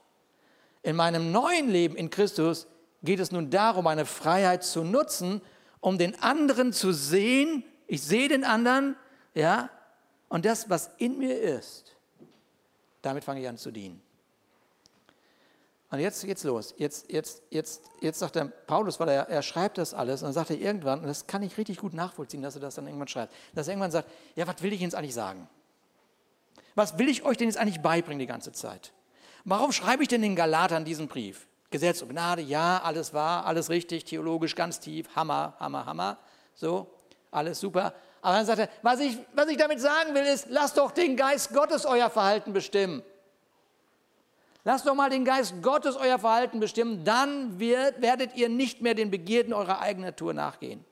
[0.84, 2.68] In meinem neuen Leben in Christus
[3.02, 5.42] geht es nun darum, meine Freiheit zu nutzen,
[5.80, 7.64] um den anderen zu sehen.
[7.88, 8.96] Ich sehe den anderen,
[9.34, 9.70] ja,
[10.30, 11.96] und das, was in mir ist,
[13.02, 14.02] damit fange ich an zu dienen.
[15.90, 16.74] Und jetzt geht's los.
[16.78, 20.34] Jetzt, jetzt, jetzt, jetzt sagt der Paulus, weil er, er schreibt das alles, und dann
[20.34, 23.08] sagt er irgendwann, und das kann ich richtig gut nachvollziehen, dass er das dann irgendwann
[23.08, 25.48] schreibt, dass er irgendwann sagt, ja, was will ich jetzt eigentlich sagen?
[26.74, 28.92] Was will ich euch denn jetzt eigentlich beibringen die ganze Zeit?
[29.46, 31.48] Warum schreibe ich denn den Galatern diesen Brief?
[31.70, 36.18] Gesetz und Gnade, ja, alles wahr, alles richtig, theologisch ganz tief, Hammer, Hammer, Hammer,
[36.54, 36.88] so,
[37.32, 37.94] alles super.
[38.22, 41.18] Aber dann sagt er, was ich, was ich damit sagen will, ist, lasst doch den
[41.18, 43.02] Geist Gottes euer Verhalten bestimmen.
[44.64, 48.94] Lasst doch mal den Geist Gottes euer Verhalten bestimmen, dann wird, werdet ihr nicht mehr
[48.94, 50.86] den Begierden eurer eigenen Natur nachgehen.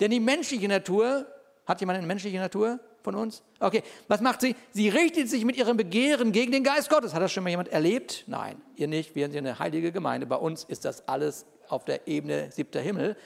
[0.00, 1.26] Denn die menschliche Natur,
[1.66, 2.78] hat jemand eine menschliche Natur?
[3.06, 3.44] Von uns?
[3.60, 4.56] Okay, was macht sie?
[4.72, 7.14] Sie richtet sich mit ihrem Begehren gegen den Geist Gottes.
[7.14, 8.24] Hat das schon mal jemand erlebt?
[8.26, 9.14] Nein, ihr nicht.
[9.14, 10.26] Wir sind eine heilige Gemeinde.
[10.26, 13.16] Bei uns ist das alles auf der Ebene siebter Himmel.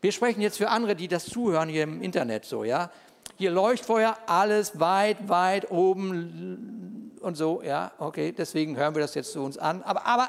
[0.00, 2.92] Wir sprechen jetzt für andere, die das zuhören hier im Internet so, ja.
[3.36, 9.32] Hier Leuchtfeuer, alles weit, weit oben und so, ja, okay, deswegen hören wir das jetzt
[9.32, 9.82] zu uns an.
[9.82, 10.28] Aber, aber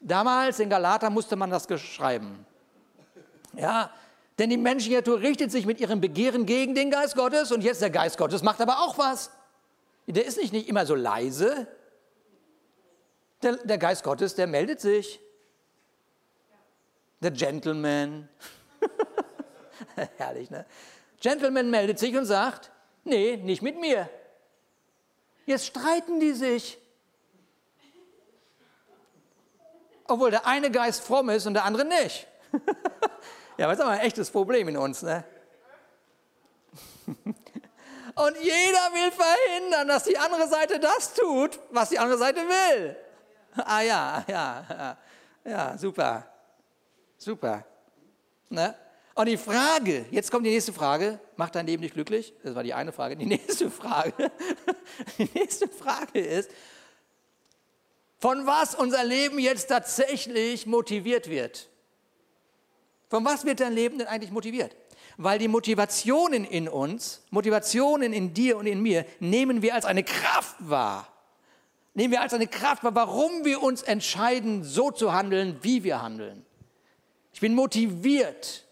[0.00, 2.44] damals in Galater musste man das schreiben.
[3.54, 3.90] Ja,
[4.38, 7.80] denn die menschliche Natur richtet sich mit ihrem Begehren gegen den Geist Gottes und jetzt
[7.80, 9.30] der Geist Gottes macht aber auch was.
[10.06, 11.66] Der ist nicht, nicht immer so leise.
[13.42, 15.20] Der, der Geist Gottes, der meldet sich.
[17.20, 18.28] Der Gentleman.
[20.16, 20.66] Herrlich, ne?
[21.20, 22.70] Gentleman meldet sich und sagt,
[23.04, 24.08] nee, nicht mit mir.
[25.46, 26.78] Jetzt streiten die sich.
[30.04, 32.28] Obwohl der eine Geist fromm ist und der andere nicht.
[33.58, 35.24] Ja, das ist aber ein echtes Problem in uns, ne?
[38.16, 42.96] Und jeder will verhindern, dass die andere Seite das tut, was die andere Seite will.
[43.56, 44.96] Ah ja, ja, ja,
[45.44, 46.26] ja super.
[47.18, 47.64] Super.
[48.48, 48.74] Ne?
[49.14, 52.34] Und die Frage, jetzt kommt die nächste Frage, macht dein Leben nicht glücklich?
[52.42, 53.16] Das war die eine Frage.
[53.16, 54.30] Die nächste Frage,
[55.18, 56.50] die nächste Frage ist,
[58.18, 61.68] von was unser Leben jetzt tatsächlich motiviert wird.
[63.08, 64.76] Von was wird dein Leben denn eigentlich motiviert?
[65.16, 70.02] Weil die Motivationen in uns, Motivationen in dir und in mir, nehmen wir als eine
[70.02, 71.08] Kraft wahr.
[71.94, 76.02] Nehmen wir als eine Kraft wahr, warum wir uns entscheiden, so zu handeln, wie wir
[76.02, 76.44] handeln.
[77.32, 78.64] Ich bin motiviert.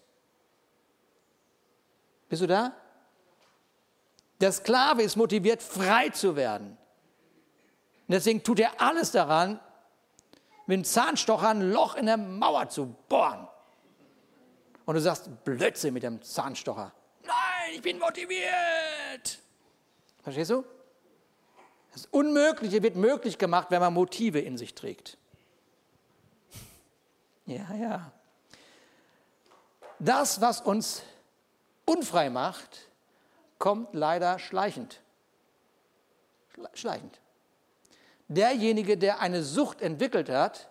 [2.29, 2.73] Bist du da?
[4.41, 6.77] Der Sklave ist motiviert, frei zu werden.
[8.07, 9.59] Und deswegen tut er alles daran,
[10.67, 13.47] mit dem Zahnstocher ein Loch in der Mauer zu bohren.
[14.85, 16.93] Und du sagst, Blödsinn mit dem Zahnstocher.
[17.23, 19.39] Nein, ich bin motiviert.
[20.21, 20.63] Verstehst du?
[21.93, 25.17] Das Unmögliche wird möglich gemacht, wenn man Motive in sich trägt.
[27.45, 28.11] Ja, ja.
[29.99, 31.03] Das, was uns
[31.85, 32.89] unfrei macht,
[33.59, 35.01] kommt leider schleichend.
[36.73, 37.19] Schleichend.
[38.27, 40.69] Derjenige, der eine Sucht entwickelt hat,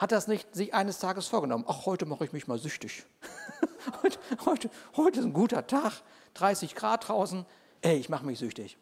[0.00, 1.66] hat das nicht sich eines Tages vorgenommen.
[1.68, 3.04] Ach, heute mache ich mich mal süchtig.
[4.02, 5.92] heute, heute, heute ist ein guter Tag,
[6.34, 7.44] 30 Grad draußen.
[7.82, 8.78] Ey, ich mache mich süchtig.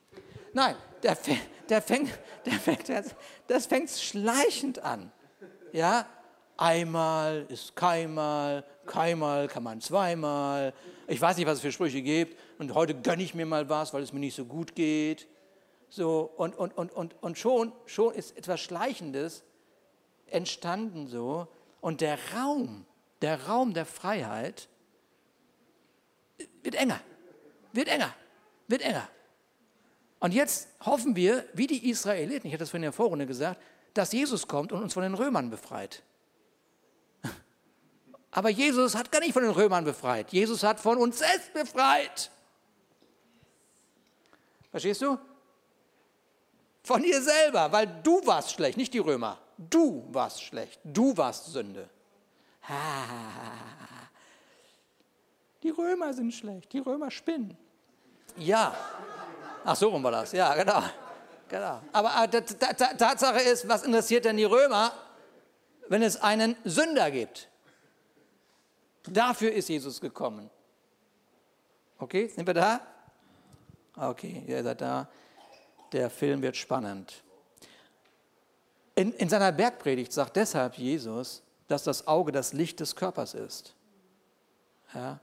[0.52, 1.18] Nein, der,
[1.68, 2.88] der fängt, der fängt,
[3.48, 5.10] das fängt schleichend an.
[5.72, 6.06] Ja,
[6.56, 10.72] einmal ist keinmal, keinmal kann man zweimal.
[11.08, 12.38] Ich weiß nicht, was es für Sprüche gibt.
[12.60, 15.26] Und heute gönne ich mir mal was, weil es mir nicht so gut geht.
[15.90, 19.42] So, und, und, und, und, und schon, schon ist etwas Schleichendes
[20.32, 21.48] entstanden so.
[21.80, 22.86] Und der Raum,
[23.22, 24.68] der Raum der Freiheit
[26.62, 27.00] wird enger,
[27.72, 28.14] wird enger,
[28.66, 29.08] wird enger.
[30.20, 33.60] Und jetzt hoffen wir, wie die Israeliten, ich hatte das vorhin in der Vorrunde gesagt,
[33.94, 36.02] dass Jesus kommt und uns von den Römern befreit.
[38.30, 40.32] Aber Jesus hat gar nicht von den Römern befreit.
[40.32, 42.30] Jesus hat von uns selbst befreit.
[44.70, 45.18] Verstehst du?
[46.82, 49.38] Von dir selber, weil du warst schlecht, nicht die Römer.
[49.58, 51.90] Du warst schlecht, du warst Sünde.
[55.64, 57.58] Die Römer sind schlecht, die Römer spinnen.
[58.36, 58.74] Ja.
[59.64, 60.30] Ach, so rum war das.
[60.30, 60.82] Ja, genau.
[61.48, 61.82] genau.
[61.92, 64.92] Aber äh, Tatsache ist, was interessiert denn die Römer,
[65.88, 67.48] wenn es einen Sünder gibt?
[69.02, 70.48] Dafür ist Jesus gekommen.
[71.98, 72.80] Okay, sind wir da?
[73.96, 75.08] Okay, ihr seid da.
[75.90, 77.24] Der Film wird spannend.
[78.98, 83.72] In, in seiner Bergpredigt sagt deshalb Jesus, dass das Auge das Licht des Körpers ist.
[84.92, 85.20] Ja?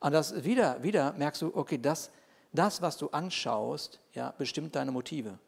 [0.00, 2.10] Und das wieder, wieder merkst du, okay, das,
[2.52, 5.38] das, was du anschaust, ja, bestimmt deine Motive.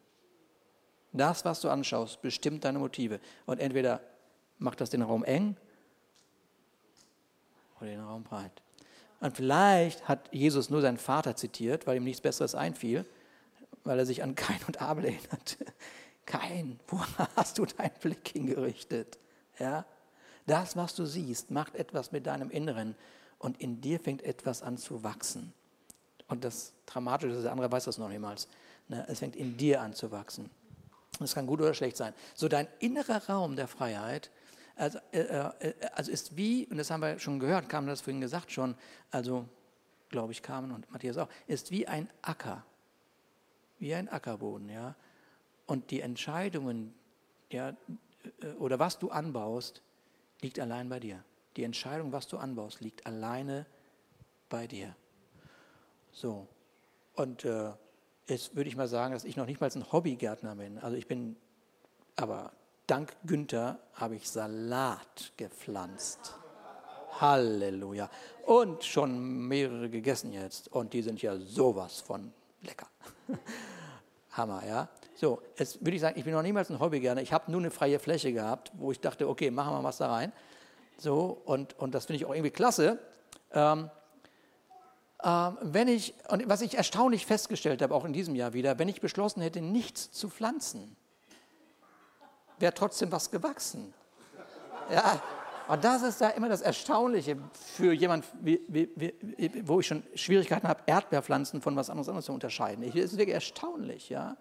[1.12, 3.20] Das, was du anschaust, bestimmt deine Motive.
[3.44, 4.00] Und entweder
[4.58, 5.58] macht das den Raum eng
[7.82, 8.62] oder den Raum breit.
[9.20, 13.04] Und vielleicht hat Jesus nur seinen Vater zitiert, weil ihm nichts Besseres einfiel,
[13.84, 15.58] weil er sich an Kain und Abel erinnert.
[16.26, 17.00] Kain, wo
[17.37, 19.18] hast du deinen Blick hingerichtet?
[19.58, 19.85] Ja?
[20.46, 22.94] Das, was du siehst, macht etwas mit deinem Inneren
[23.38, 25.52] und in dir fängt etwas an zu wachsen.
[26.28, 28.48] Und das Dramatische ist, der andere weiß das noch niemals.
[28.88, 29.04] Ne?
[29.08, 30.50] Es fängt in dir an zu wachsen.
[31.18, 32.14] Das kann gut oder schlecht sein.
[32.35, 34.30] So dein innerer Raum der Freiheit
[34.76, 38.00] also, äh, äh, also ist wie, und das haben wir schon gehört, Carmen hat das
[38.00, 38.74] vorhin gesagt schon,
[39.11, 39.46] also
[40.08, 42.64] glaube ich Carmen und Matthias auch, ist wie ein Acker,
[43.78, 44.94] wie ein Ackerboden, ja.
[45.72, 46.92] Und die Entscheidungen,
[47.50, 47.70] ja,
[48.42, 49.80] äh, oder was du anbaust,
[50.42, 51.24] liegt allein bei dir.
[51.56, 53.64] Die Entscheidung, was du anbaust, liegt alleine
[54.50, 54.94] bei dir.
[56.11, 56.46] So.
[57.14, 57.70] Und äh,
[58.26, 60.76] jetzt würde ich mal sagen, dass ich noch nicht mal ein Hobbygärtner bin.
[60.76, 61.37] Also ich bin
[62.16, 62.52] aber
[62.87, 66.35] dank Günther habe ich Salat gepflanzt.
[67.18, 68.11] Halleluja.
[68.44, 70.70] Und schon mehrere gegessen jetzt.
[70.70, 72.30] Und die sind ja sowas von
[72.61, 72.88] lecker.
[74.32, 74.90] Hammer, ja.
[75.22, 77.22] So, jetzt würde ich sagen, ich bin noch niemals ein Hobby gerne.
[77.22, 80.11] Ich habe nur eine freie Fläche gehabt, wo ich dachte, okay, machen wir was da
[80.12, 80.32] rein.
[80.98, 82.98] So, und, und das finde ich auch irgendwie klasse.
[83.52, 83.88] Ähm,
[85.22, 88.88] ähm, wenn ich, und was ich erstaunlich festgestellt habe, auch in diesem Jahr wieder, wenn
[88.88, 90.96] ich beschlossen hätte, nichts zu pflanzen,
[92.58, 93.94] wäre trotzdem was gewachsen.
[94.90, 95.22] Ja,
[95.68, 97.37] und das ist da immer das Erstaunliche
[97.76, 98.26] für jemanden,
[99.62, 102.85] wo ich schon Schwierigkeiten habe, Erdbeerpflanzen von was anderes zu unterscheiden.
[102.85, 104.37] Das ist wirklich erstaunlich, ja.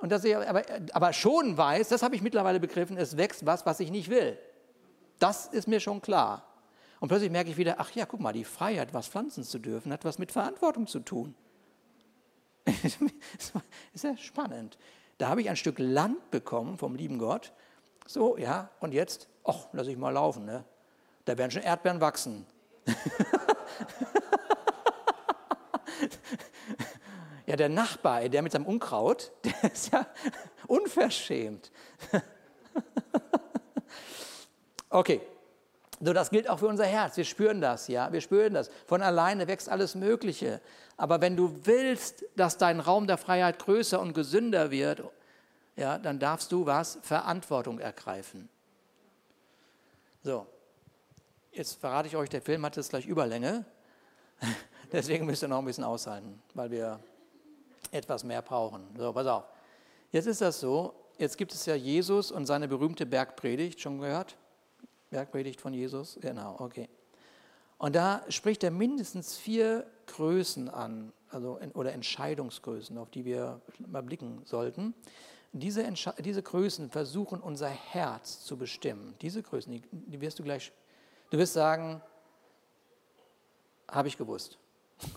[0.00, 3.66] Und dass ich aber, aber schon weiß, das habe ich mittlerweile begriffen, es wächst was,
[3.66, 4.38] was ich nicht will.
[5.18, 6.46] Das ist mir schon klar.
[7.00, 9.92] Und plötzlich merke ich wieder, ach ja, guck mal, die Freiheit, was pflanzen zu dürfen,
[9.92, 11.34] hat was mit Verantwortung zu tun.
[13.92, 14.78] ist ja spannend.
[15.18, 17.52] Da habe ich ein Stück Land bekommen vom lieben Gott.
[18.06, 20.64] So, ja, und jetzt, ach, lass ich mal laufen, ne?
[21.26, 22.46] Da werden schon Erdbeeren wachsen.
[27.50, 30.06] ja, der Nachbar, der mit seinem Unkraut, der ist ja
[30.68, 31.72] unverschämt.
[34.88, 35.20] okay,
[36.00, 37.16] so, das gilt auch für unser Herz.
[37.16, 38.70] Wir spüren das, ja, wir spüren das.
[38.86, 40.60] Von alleine wächst alles Mögliche.
[40.96, 45.02] Aber wenn du willst, dass dein Raum der Freiheit größer und gesünder wird,
[45.74, 47.00] ja, dann darfst du was?
[47.02, 48.48] Verantwortung ergreifen.
[50.22, 50.46] So,
[51.50, 53.64] jetzt verrate ich euch, der Film hat jetzt gleich Überlänge.
[54.92, 57.00] Deswegen müsst ihr noch ein bisschen aushalten, weil wir
[57.90, 58.82] etwas mehr brauchen.
[58.96, 59.44] So, pass auf.
[60.12, 64.36] Jetzt ist das so, jetzt gibt es ja Jesus und seine berühmte Bergpredigt, schon gehört?
[65.10, 66.18] Bergpredigt von Jesus?
[66.20, 66.88] Genau, okay.
[67.78, 74.02] Und da spricht er mindestens vier Größen an, also oder Entscheidungsgrößen, auf die wir mal
[74.02, 74.94] blicken sollten.
[75.52, 79.14] Diese, diese Größen versuchen unser Herz zu bestimmen.
[79.20, 80.72] Diese Größen, die, die wirst du gleich,
[81.30, 82.02] du wirst sagen,
[83.88, 84.58] habe ich gewusst.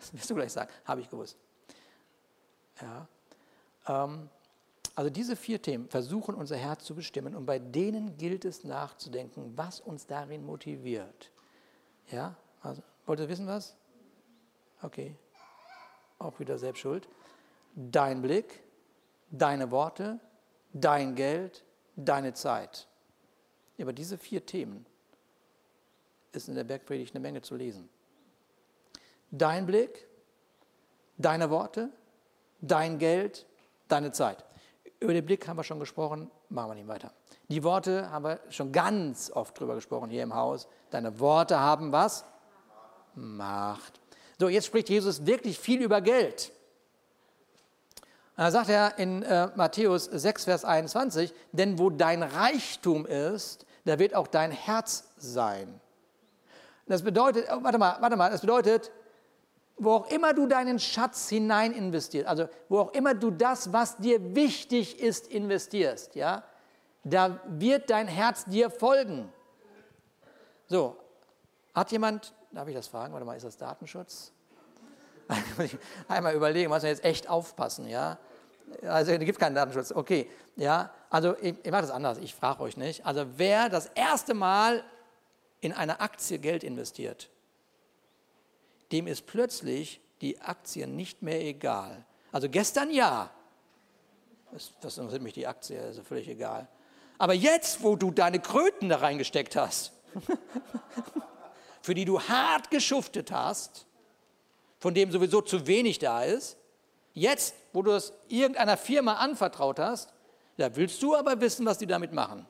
[0.00, 1.36] Das wirst du gleich sagen, habe ich gewusst.
[2.80, 3.08] Ja.
[3.86, 4.28] Ähm,
[4.94, 9.56] also diese vier Themen versuchen unser Herz zu bestimmen und bei denen gilt es nachzudenken,
[9.56, 11.30] was uns darin motiviert.
[12.10, 13.76] Ja, also, wollt ihr wissen was?
[14.82, 15.14] Okay,
[16.18, 17.08] auch wieder selbst schuld.
[17.74, 18.62] Dein Blick,
[19.30, 20.18] deine Worte,
[20.72, 21.64] dein Geld,
[21.96, 22.88] deine Zeit.
[23.78, 24.84] Über diese vier Themen
[26.32, 27.88] ist in der Bergpredigt eine Menge zu lesen.
[29.30, 30.06] Dein Blick,
[31.16, 31.90] deine Worte,
[32.60, 33.46] dein Geld,
[33.88, 34.44] deine Zeit.
[35.00, 37.12] Über den Blick haben wir schon gesprochen, machen wir nicht weiter.
[37.48, 40.68] Die Worte haben wir schon ganz oft drüber gesprochen hier im Haus.
[40.90, 42.24] Deine Worte haben was?
[43.14, 44.00] Macht.
[44.38, 46.52] So, jetzt spricht Jesus wirklich viel über Geld.
[48.36, 53.98] Da sagt er in äh, Matthäus 6, Vers 21, denn wo dein Reichtum ist, da
[53.98, 55.80] wird auch dein Herz sein.
[56.86, 58.90] Das bedeutet, oh, warte mal, warte mal, das bedeutet,
[59.80, 63.96] wo auch immer du deinen Schatz hinein investierst, also wo auch immer du das, was
[63.96, 66.44] dir wichtig ist, investierst, ja,
[67.02, 69.32] da wird dein Herz dir folgen.
[70.66, 70.96] So,
[71.74, 74.32] hat jemand, darf ich das fragen, warte mal, ist das Datenschutz?
[76.08, 78.18] Einmal überlegen, muss man jetzt echt aufpassen, ja.
[78.82, 80.90] Also es gibt keinen Datenschutz, okay, ja.
[81.08, 83.06] Also ich, ich mache das anders, ich frage euch nicht.
[83.06, 84.84] Also wer das erste Mal
[85.60, 87.30] in eine Aktie Geld investiert,
[88.92, 92.04] dem ist plötzlich die Aktie nicht mehr egal.
[92.32, 93.30] Also gestern ja,
[94.52, 96.68] das, das interessiert mich die Aktie, also völlig egal.
[97.18, 99.92] Aber jetzt, wo du deine Kröten da reingesteckt hast,
[101.82, 103.86] für die du hart geschuftet hast,
[104.78, 106.56] von dem sowieso zu wenig da ist,
[107.12, 110.12] jetzt, wo du es irgendeiner Firma anvertraut hast,
[110.56, 112.46] da willst du aber wissen, was die damit machen.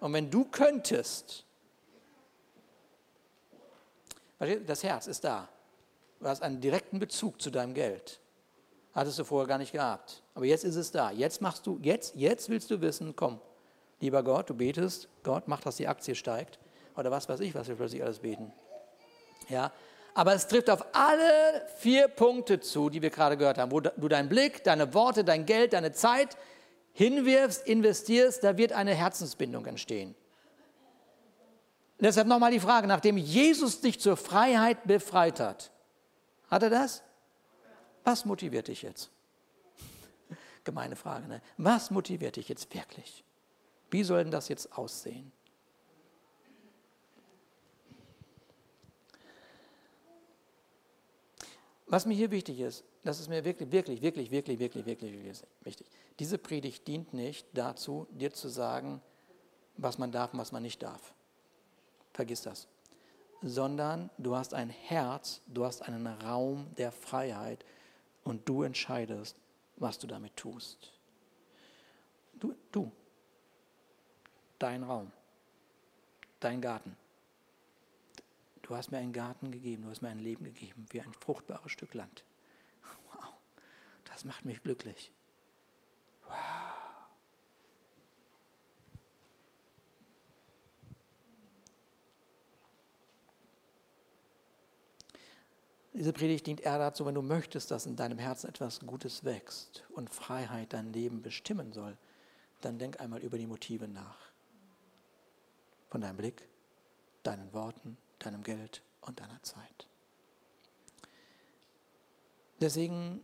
[0.00, 1.44] Und wenn du könntest,
[4.38, 5.48] das Herz ist da.
[6.20, 8.20] Du hast einen direkten Bezug zu deinem Geld.
[8.92, 10.22] Hattest du vorher gar nicht gehabt.
[10.34, 11.10] Aber jetzt ist es da.
[11.10, 13.40] Jetzt machst du, jetzt, jetzt willst du wissen, komm,
[14.00, 16.58] lieber Gott, du betest, Gott macht, dass die Aktie steigt.
[16.96, 18.52] Oder was weiß ich, was wir plötzlich alles beten.
[19.48, 19.72] Ja,
[20.14, 24.08] aber es trifft auf alle vier Punkte zu, die wir gerade gehört haben, wo du
[24.08, 26.36] deinen Blick, deine Worte, dein Geld, deine Zeit
[26.92, 30.16] hinwirfst, investierst, da wird eine Herzensbindung entstehen.
[32.00, 35.72] Deshalb nochmal die Frage, nachdem Jesus dich zur Freiheit befreit hat,
[36.48, 37.02] hat er das?
[38.04, 39.10] Was motiviert dich jetzt?
[40.64, 41.42] Gemeine Frage, ne?
[41.56, 43.24] Was motiviert dich jetzt wirklich?
[43.90, 45.32] Wie soll denn das jetzt aussehen?
[51.86, 55.86] Was mir hier wichtig ist, das ist mir wirklich, wirklich, wirklich, wirklich, wirklich, wirklich wichtig.
[56.18, 59.00] Diese Predigt dient nicht dazu, dir zu sagen,
[59.78, 61.14] was man darf und was man nicht darf.
[62.18, 62.66] Vergiss das.
[63.42, 67.64] Sondern du hast ein Herz, du hast einen Raum der Freiheit
[68.24, 69.36] und du entscheidest,
[69.76, 70.92] was du damit tust.
[72.40, 72.90] Du, du,
[74.58, 75.12] dein Raum,
[76.40, 76.96] dein Garten.
[78.62, 81.70] Du hast mir einen Garten gegeben, du hast mir ein Leben gegeben, wie ein fruchtbares
[81.70, 82.24] Stück Land.
[83.12, 83.32] Wow,
[84.06, 85.12] das macht mich glücklich.
[86.26, 86.77] Wow.
[95.98, 99.82] Diese Predigt dient eher dazu, wenn du möchtest, dass in deinem Herzen etwas Gutes wächst
[99.90, 101.98] und Freiheit dein Leben bestimmen soll,
[102.60, 104.30] dann denk einmal über die Motive nach.
[105.88, 106.48] Von deinem Blick,
[107.24, 109.88] deinen Worten, deinem Geld und deiner Zeit.
[112.60, 113.20] Deswegen,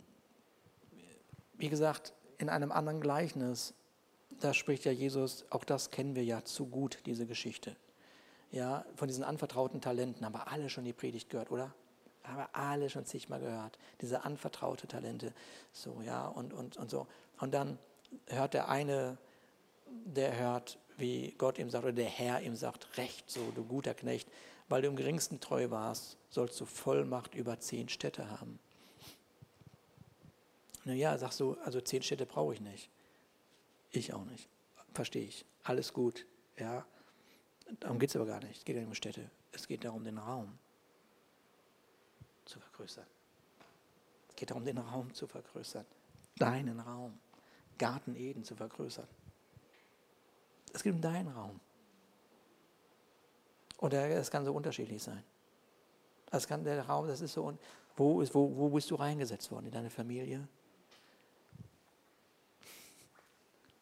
[1.53, 3.73] wie gesagt, in einem anderen Gleichnis,
[4.41, 7.77] da spricht ja Jesus, auch das kennen wir ja zu gut, diese Geschichte.
[8.51, 11.73] Ja, von diesen anvertrauten Talenten haben wir alle schon die Predigt gehört, oder?
[12.27, 13.77] Haben wir alle schon zigmal gehört.
[14.01, 15.33] Diese anvertraute Talente.
[15.71, 17.07] So, ja, und, und, und so.
[17.39, 17.77] Und dann
[18.27, 19.17] hört der eine,
[19.87, 23.93] der hört, wie Gott ihm sagt, oder der Herr ihm sagt, recht so, du guter
[23.93, 24.27] Knecht,
[24.69, 28.59] weil du im geringsten treu warst, sollst du Vollmacht über zehn Städte haben.
[30.83, 32.89] Naja, sagst du, also zehn Städte brauche ich nicht.
[33.91, 34.47] Ich auch nicht.
[34.93, 35.45] Verstehe ich.
[35.63, 36.25] Alles gut.
[36.57, 36.85] Ja.
[37.79, 38.57] Darum geht es aber gar nicht.
[38.57, 39.29] Es geht ja nicht um Städte.
[39.51, 40.57] Es geht darum, den Raum
[42.45, 43.05] zu vergrößern.
[44.29, 45.85] Es geht darum, den Raum zu vergrößern.
[46.37, 47.19] Deinen Raum.
[47.77, 49.07] Garten Eden zu vergrößern.
[50.73, 51.59] Es geht um deinen Raum.
[53.77, 55.23] Und es kann so unterschiedlich sein.
[56.31, 57.57] Das kann der Raum, das ist so,
[57.95, 59.67] wo, ist, wo, wo bist du reingesetzt worden?
[59.67, 60.47] In deine Familie?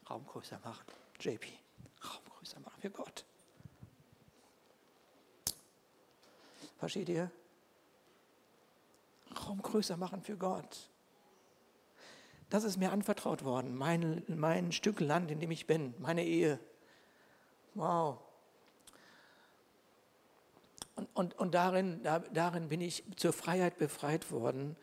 [0.10, 0.86] Raum größer machen.
[1.20, 1.48] JP,
[2.04, 3.26] Raum größer machen für Gott.
[6.78, 7.32] Versteht ihr?
[9.54, 10.90] Raum größer machen für Gott.
[12.50, 16.60] Das ist mir anvertraut worden, mein, mein Stück Land, in dem ich bin, meine Ehe.
[17.76, 18.20] Wow.
[20.96, 24.76] Und, und, und darin, da, darin bin ich zur Freiheit befreit worden,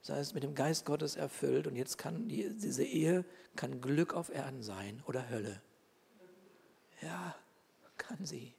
[0.00, 1.66] sei es mit dem Geist Gottes erfüllt.
[1.66, 3.24] Und jetzt kann die, diese Ehe
[3.56, 5.60] kann Glück auf Erden sein oder Hölle.
[7.02, 7.34] Ja,
[7.96, 8.54] kann sie.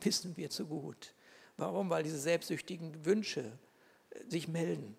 [0.00, 1.14] Wissen wir zu gut.
[1.56, 1.90] Warum?
[1.90, 3.58] Weil diese selbstsüchtigen Wünsche
[4.10, 4.96] äh, sich melden.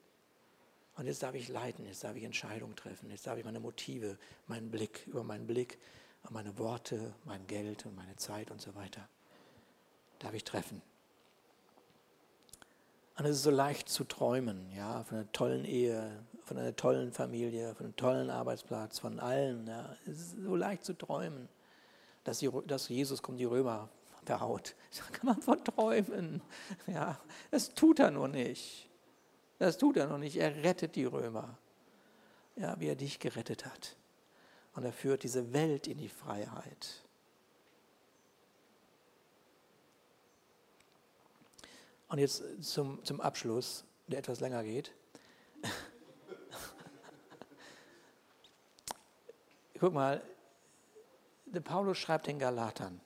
[0.96, 4.18] Und jetzt darf ich leiten, jetzt darf ich Entscheidungen treffen, jetzt darf ich meine Motive,
[4.48, 5.80] meinen Blick, über meinen Blick,
[6.30, 9.08] meine Worte, mein Geld und meine Zeit und so weiter,
[10.20, 10.82] darf ich treffen.
[13.18, 17.12] Und es ist so leicht zu träumen, ja, von einer tollen Ehe, von einer tollen
[17.12, 19.68] Familie, von einem tollen Arbeitsplatz, von allen.
[19.68, 19.96] Ja.
[20.06, 21.48] Es ist so leicht zu träumen,
[22.24, 23.90] dass, die, dass Jesus kommt, die Römer
[24.26, 24.76] verhaut.
[24.98, 26.42] Da kann man von träumen.
[26.88, 27.20] Ja,
[27.52, 28.90] das tut er nur nicht.
[29.60, 30.36] Das tut er noch nicht.
[30.38, 31.58] Er rettet die Römer.
[32.56, 33.96] Ja, wie er dich gerettet hat.
[34.76, 37.04] Und er führt diese Welt in die Freiheit.
[42.08, 44.94] Und jetzt zum, zum Abschluss, der etwas länger geht.
[49.80, 50.22] Guck mal,
[51.46, 53.02] der Paulus schreibt den Galatern.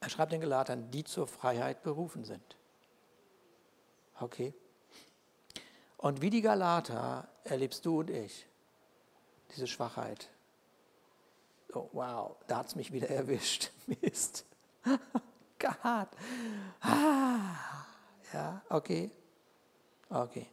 [0.00, 2.56] Er schreibt den Galatern, die zur Freiheit berufen sind.
[4.20, 4.54] Okay?
[5.96, 8.46] Und wie die Galater erlebst du und ich
[9.54, 10.28] diese Schwachheit.
[11.72, 13.70] Oh, wow, da hat es mich wieder erwischt.
[13.86, 14.44] Mist.
[15.58, 16.08] Gott.
[16.80, 17.86] Ah,
[18.32, 19.10] ja, okay.
[20.08, 20.46] Okay.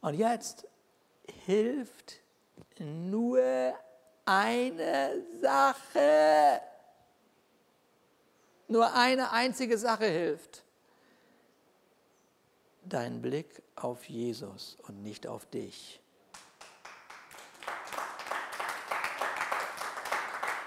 [0.00, 0.66] Und jetzt
[1.44, 2.20] hilft
[2.78, 3.74] nur
[4.24, 6.60] eine Sache.
[8.68, 10.64] Nur eine einzige Sache hilft.
[12.90, 16.00] Dein Blick auf Jesus und nicht auf dich.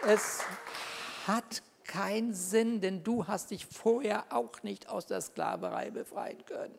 [0.08, 0.42] Es
[1.28, 6.78] hat keinen Sinn, denn du hast dich vorher auch nicht aus der Sklaverei befreien können.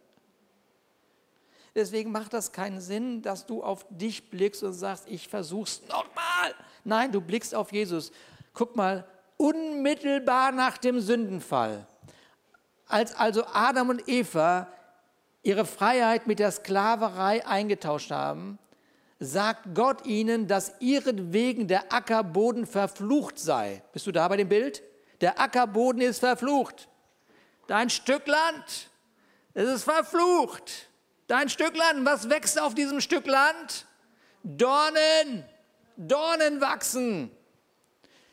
[1.74, 6.54] Deswegen macht das keinen Sinn, dass du auf dich blickst und sagst, ich versuch's nochmal.
[6.84, 8.12] Nein, du blickst auf Jesus.
[8.54, 11.86] Guck mal, unmittelbar nach dem Sündenfall,
[12.86, 14.68] als also Adam und Eva
[15.44, 18.58] ihre Freiheit mit der Sklaverei eingetauscht haben,
[19.20, 23.82] sagt Gott ihnen, dass ihretwegen der Ackerboden verflucht sei.
[23.92, 24.82] Bist du da bei dem Bild?
[25.20, 26.88] Der Ackerboden ist verflucht.
[27.66, 28.90] Dein Stück Land,
[29.54, 30.88] es ist verflucht.
[31.26, 33.86] Dein Stück Land, was wächst auf diesem Stück Land?
[34.42, 35.44] Dornen,
[35.96, 37.30] Dornen wachsen.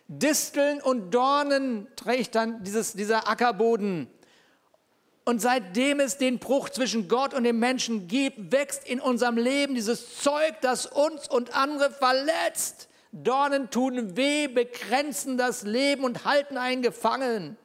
[0.08, 4.10] Disteln und Dornen trägt dann dieses, dieser Ackerboden.
[5.24, 9.76] Und seitdem es den Bruch zwischen Gott und dem Menschen gibt, wächst in unserem Leben
[9.76, 12.90] dieses Zeug, das uns und andere verletzt.
[13.12, 17.58] Dornen tun weh, begrenzen das Leben und halten einen gefangen.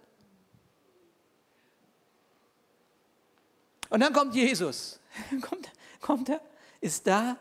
[3.88, 5.00] Und dann kommt Jesus.
[5.40, 5.70] Kommt,
[6.02, 6.40] kommt er,
[6.80, 7.38] ist da.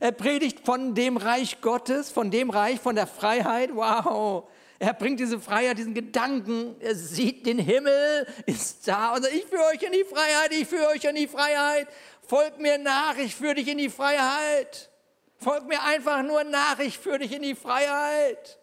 [0.00, 3.74] Er predigt von dem Reich Gottes, von dem Reich, von der Freiheit.
[3.74, 4.48] Wow.
[4.78, 6.76] Er bringt diese Freiheit, diesen Gedanken.
[6.80, 10.68] Er sieht den Himmel, ist da und sagt, ich führe euch in die Freiheit, ich
[10.68, 11.88] führe euch in die Freiheit.
[12.26, 14.90] Folgt mir nach, ich führe dich in die Freiheit.
[15.36, 18.58] Folg mir einfach nur nach, ich führe dich in die Freiheit.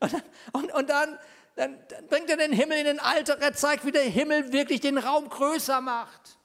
[0.00, 0.14] Und,
[0.52, 1.18] und, und dann
[1.56, 3.38] Dann, dann bringt er den Himmel in den Alltag.
[3.40, 6.38] Er zeigt, wie der Himmel wirklich den Raum größer macht.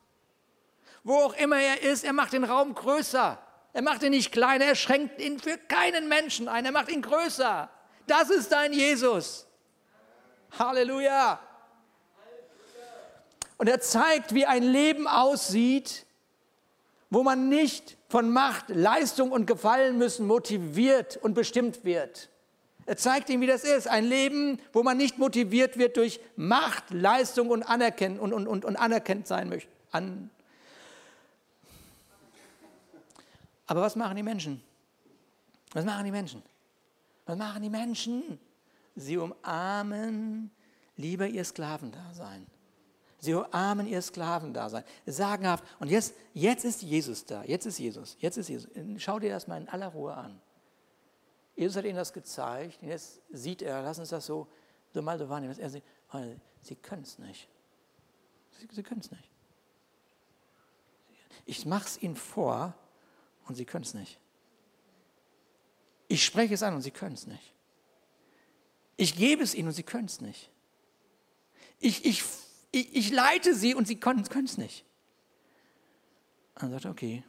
[1.04, 3.38] Wo auch immer er ist, er macht den Raum größer.
[3.74, 7.04] Er macht ihn nicht kleiner, er schränkt ihn für keinen Menschen ein, er macht ihn
[7.04, 7.70] größer.
[8.08, 9.48] Das ist dein Jesus.
[10.58, 11.40] Halleluja.
[13.58, 16.06] Und er zeigt, wie ein Leben aussieht,
[17.10, 22.30] wo man nicht von Macht, Leistung und Gefallen müssen motiviert und bestimmt wird.
[22.86, 23.88] Er zeigt ihm, wie das ist.
[23.88, 28.66] Ein Leben, wo man nicht motiviert wird durch Macht, Leistung und anerkennt, und, und, und,
[28.66, 29.72] und anerkennt sein möchte.
[29.92, 30.30] An
[33.68, 34.62] Aber was machen die Menschen?
[35.72, 36.44] Was machen die Menschen?
[37.26, 38.40] Was machen die Menschen?
[38.96, 40.52] Sie umarmen
[40.98, 42.46] lieber ihr Sklavendasein.
[43.20, 44.84] Sie umarmen ihr Sklavendasein.
[45.06, 45.64] Sagenhaft.
[45.80, 47.44] Und jetzt, jetzt ist Jesus da.
[47.44, 48.18] Jetzt ist Jesus.
[48.20, 48.70] Jetzt ist Jesus.
[48.98, 50.42] Schau dir das mal in aller Ruhe an.
[51.56, 52.82] Jesus hat ihnen das gezeigt.
[52.82, 54.48] Und jetzt sieht er, lass uns das so,
[54.94, 55.58] so mal so wahrnehmen.
[55.58, 55.84] Er sieht,
[56.62, 57.48] sie können es nicht.
[58.60, 59.30] Sie, sie können es nicht.
[61.46, 62.74] Ich mache es ihnen vor
[63.48, 64.20] und sie können es nicht.
[66.14, 67.56] Ich spreche es an und sie können es nicht.
[68.98, 70.52] Ich gebe es ihnen und sie können es nicht.
[71.80, 72.24] Ich, ich,
[72.72, 74.86] ich, ich leite sie und sie können es nicht.
[76.54, 77.24] Er sagt, okay,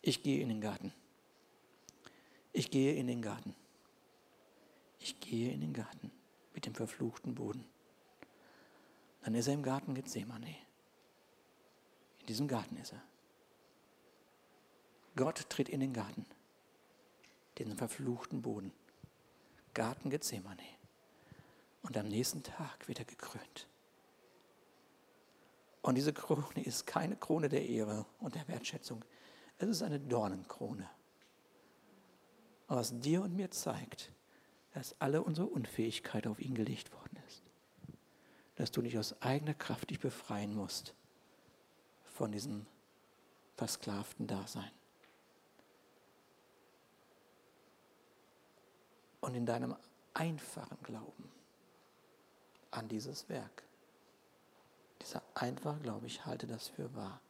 [0.00, 0.94] ich gehe in den Garten.
[2.54, 3.54] Ich gehe in den Garten.
[4.98, 6.10] Ich gehe in den Garten
[6.54, 7.66] mit dem verfluchten Boden.
[9.24, 10.56] Dann ist er im Garten Gethsemane.
[12.20, 13.02] In diesem Garten ist er.
[15.16, 16.24] Gott tritt in den Garten,
[17.68, 18.72] den verfluchten Boden.
[19.74, 20.62] Garten Gethsemane.
[21.82, 23.66] Und am nächsten Tag wird er gekrönt.
[25.82, 29.04] Und diese Krone ist keine Krone der Ehre und der Wertschätzung.
[29.58, 30.88] Es ist eine Dornenkrone.
[32.68, 34.12] Was dir und mir zeigt,
[34.72, 37.42] dass alle unsere Unfähigkeit auf ihn gelegt worden ist.
[38.56, 40.94] Dass du nicht aus eigener Kraft dich befreien musst
[42.04, 42.66] von diesem
[43.56, 44.70] versklavten Dasein.
[49.20, 49.76] Und in deinem
[50.14, 51.30] einfachen Glauben
[52.70, 53.62] an dieses Werk,
[55.02, 57.20] dieser einfache Glaube, ich halte das für wahr,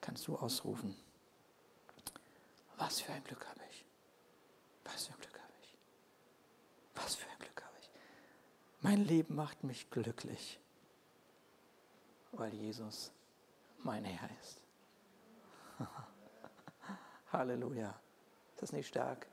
[0.00, 0.96] kannst du ausrufen,
[2.76, 3.84] was für ein Glück habe ich.
[4.84, 5.78] Was für ein Glück habe ich.
[6.94, 7.90] Was für ein Glück habe ich.
[8.80, 10.58] Mein Leben macht mich glücklich,
[12.32, 13.12] weil Jesus
[13.78, 14.60] mein Herr ist.
[17.32, 17.90] Halleluja.
[18.54, 19.26] Ist das nicht stark?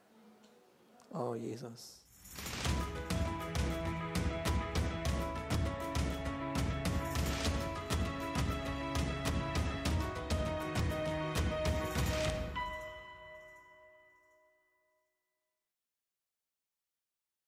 [1.14, 2.06] Oh Jesus.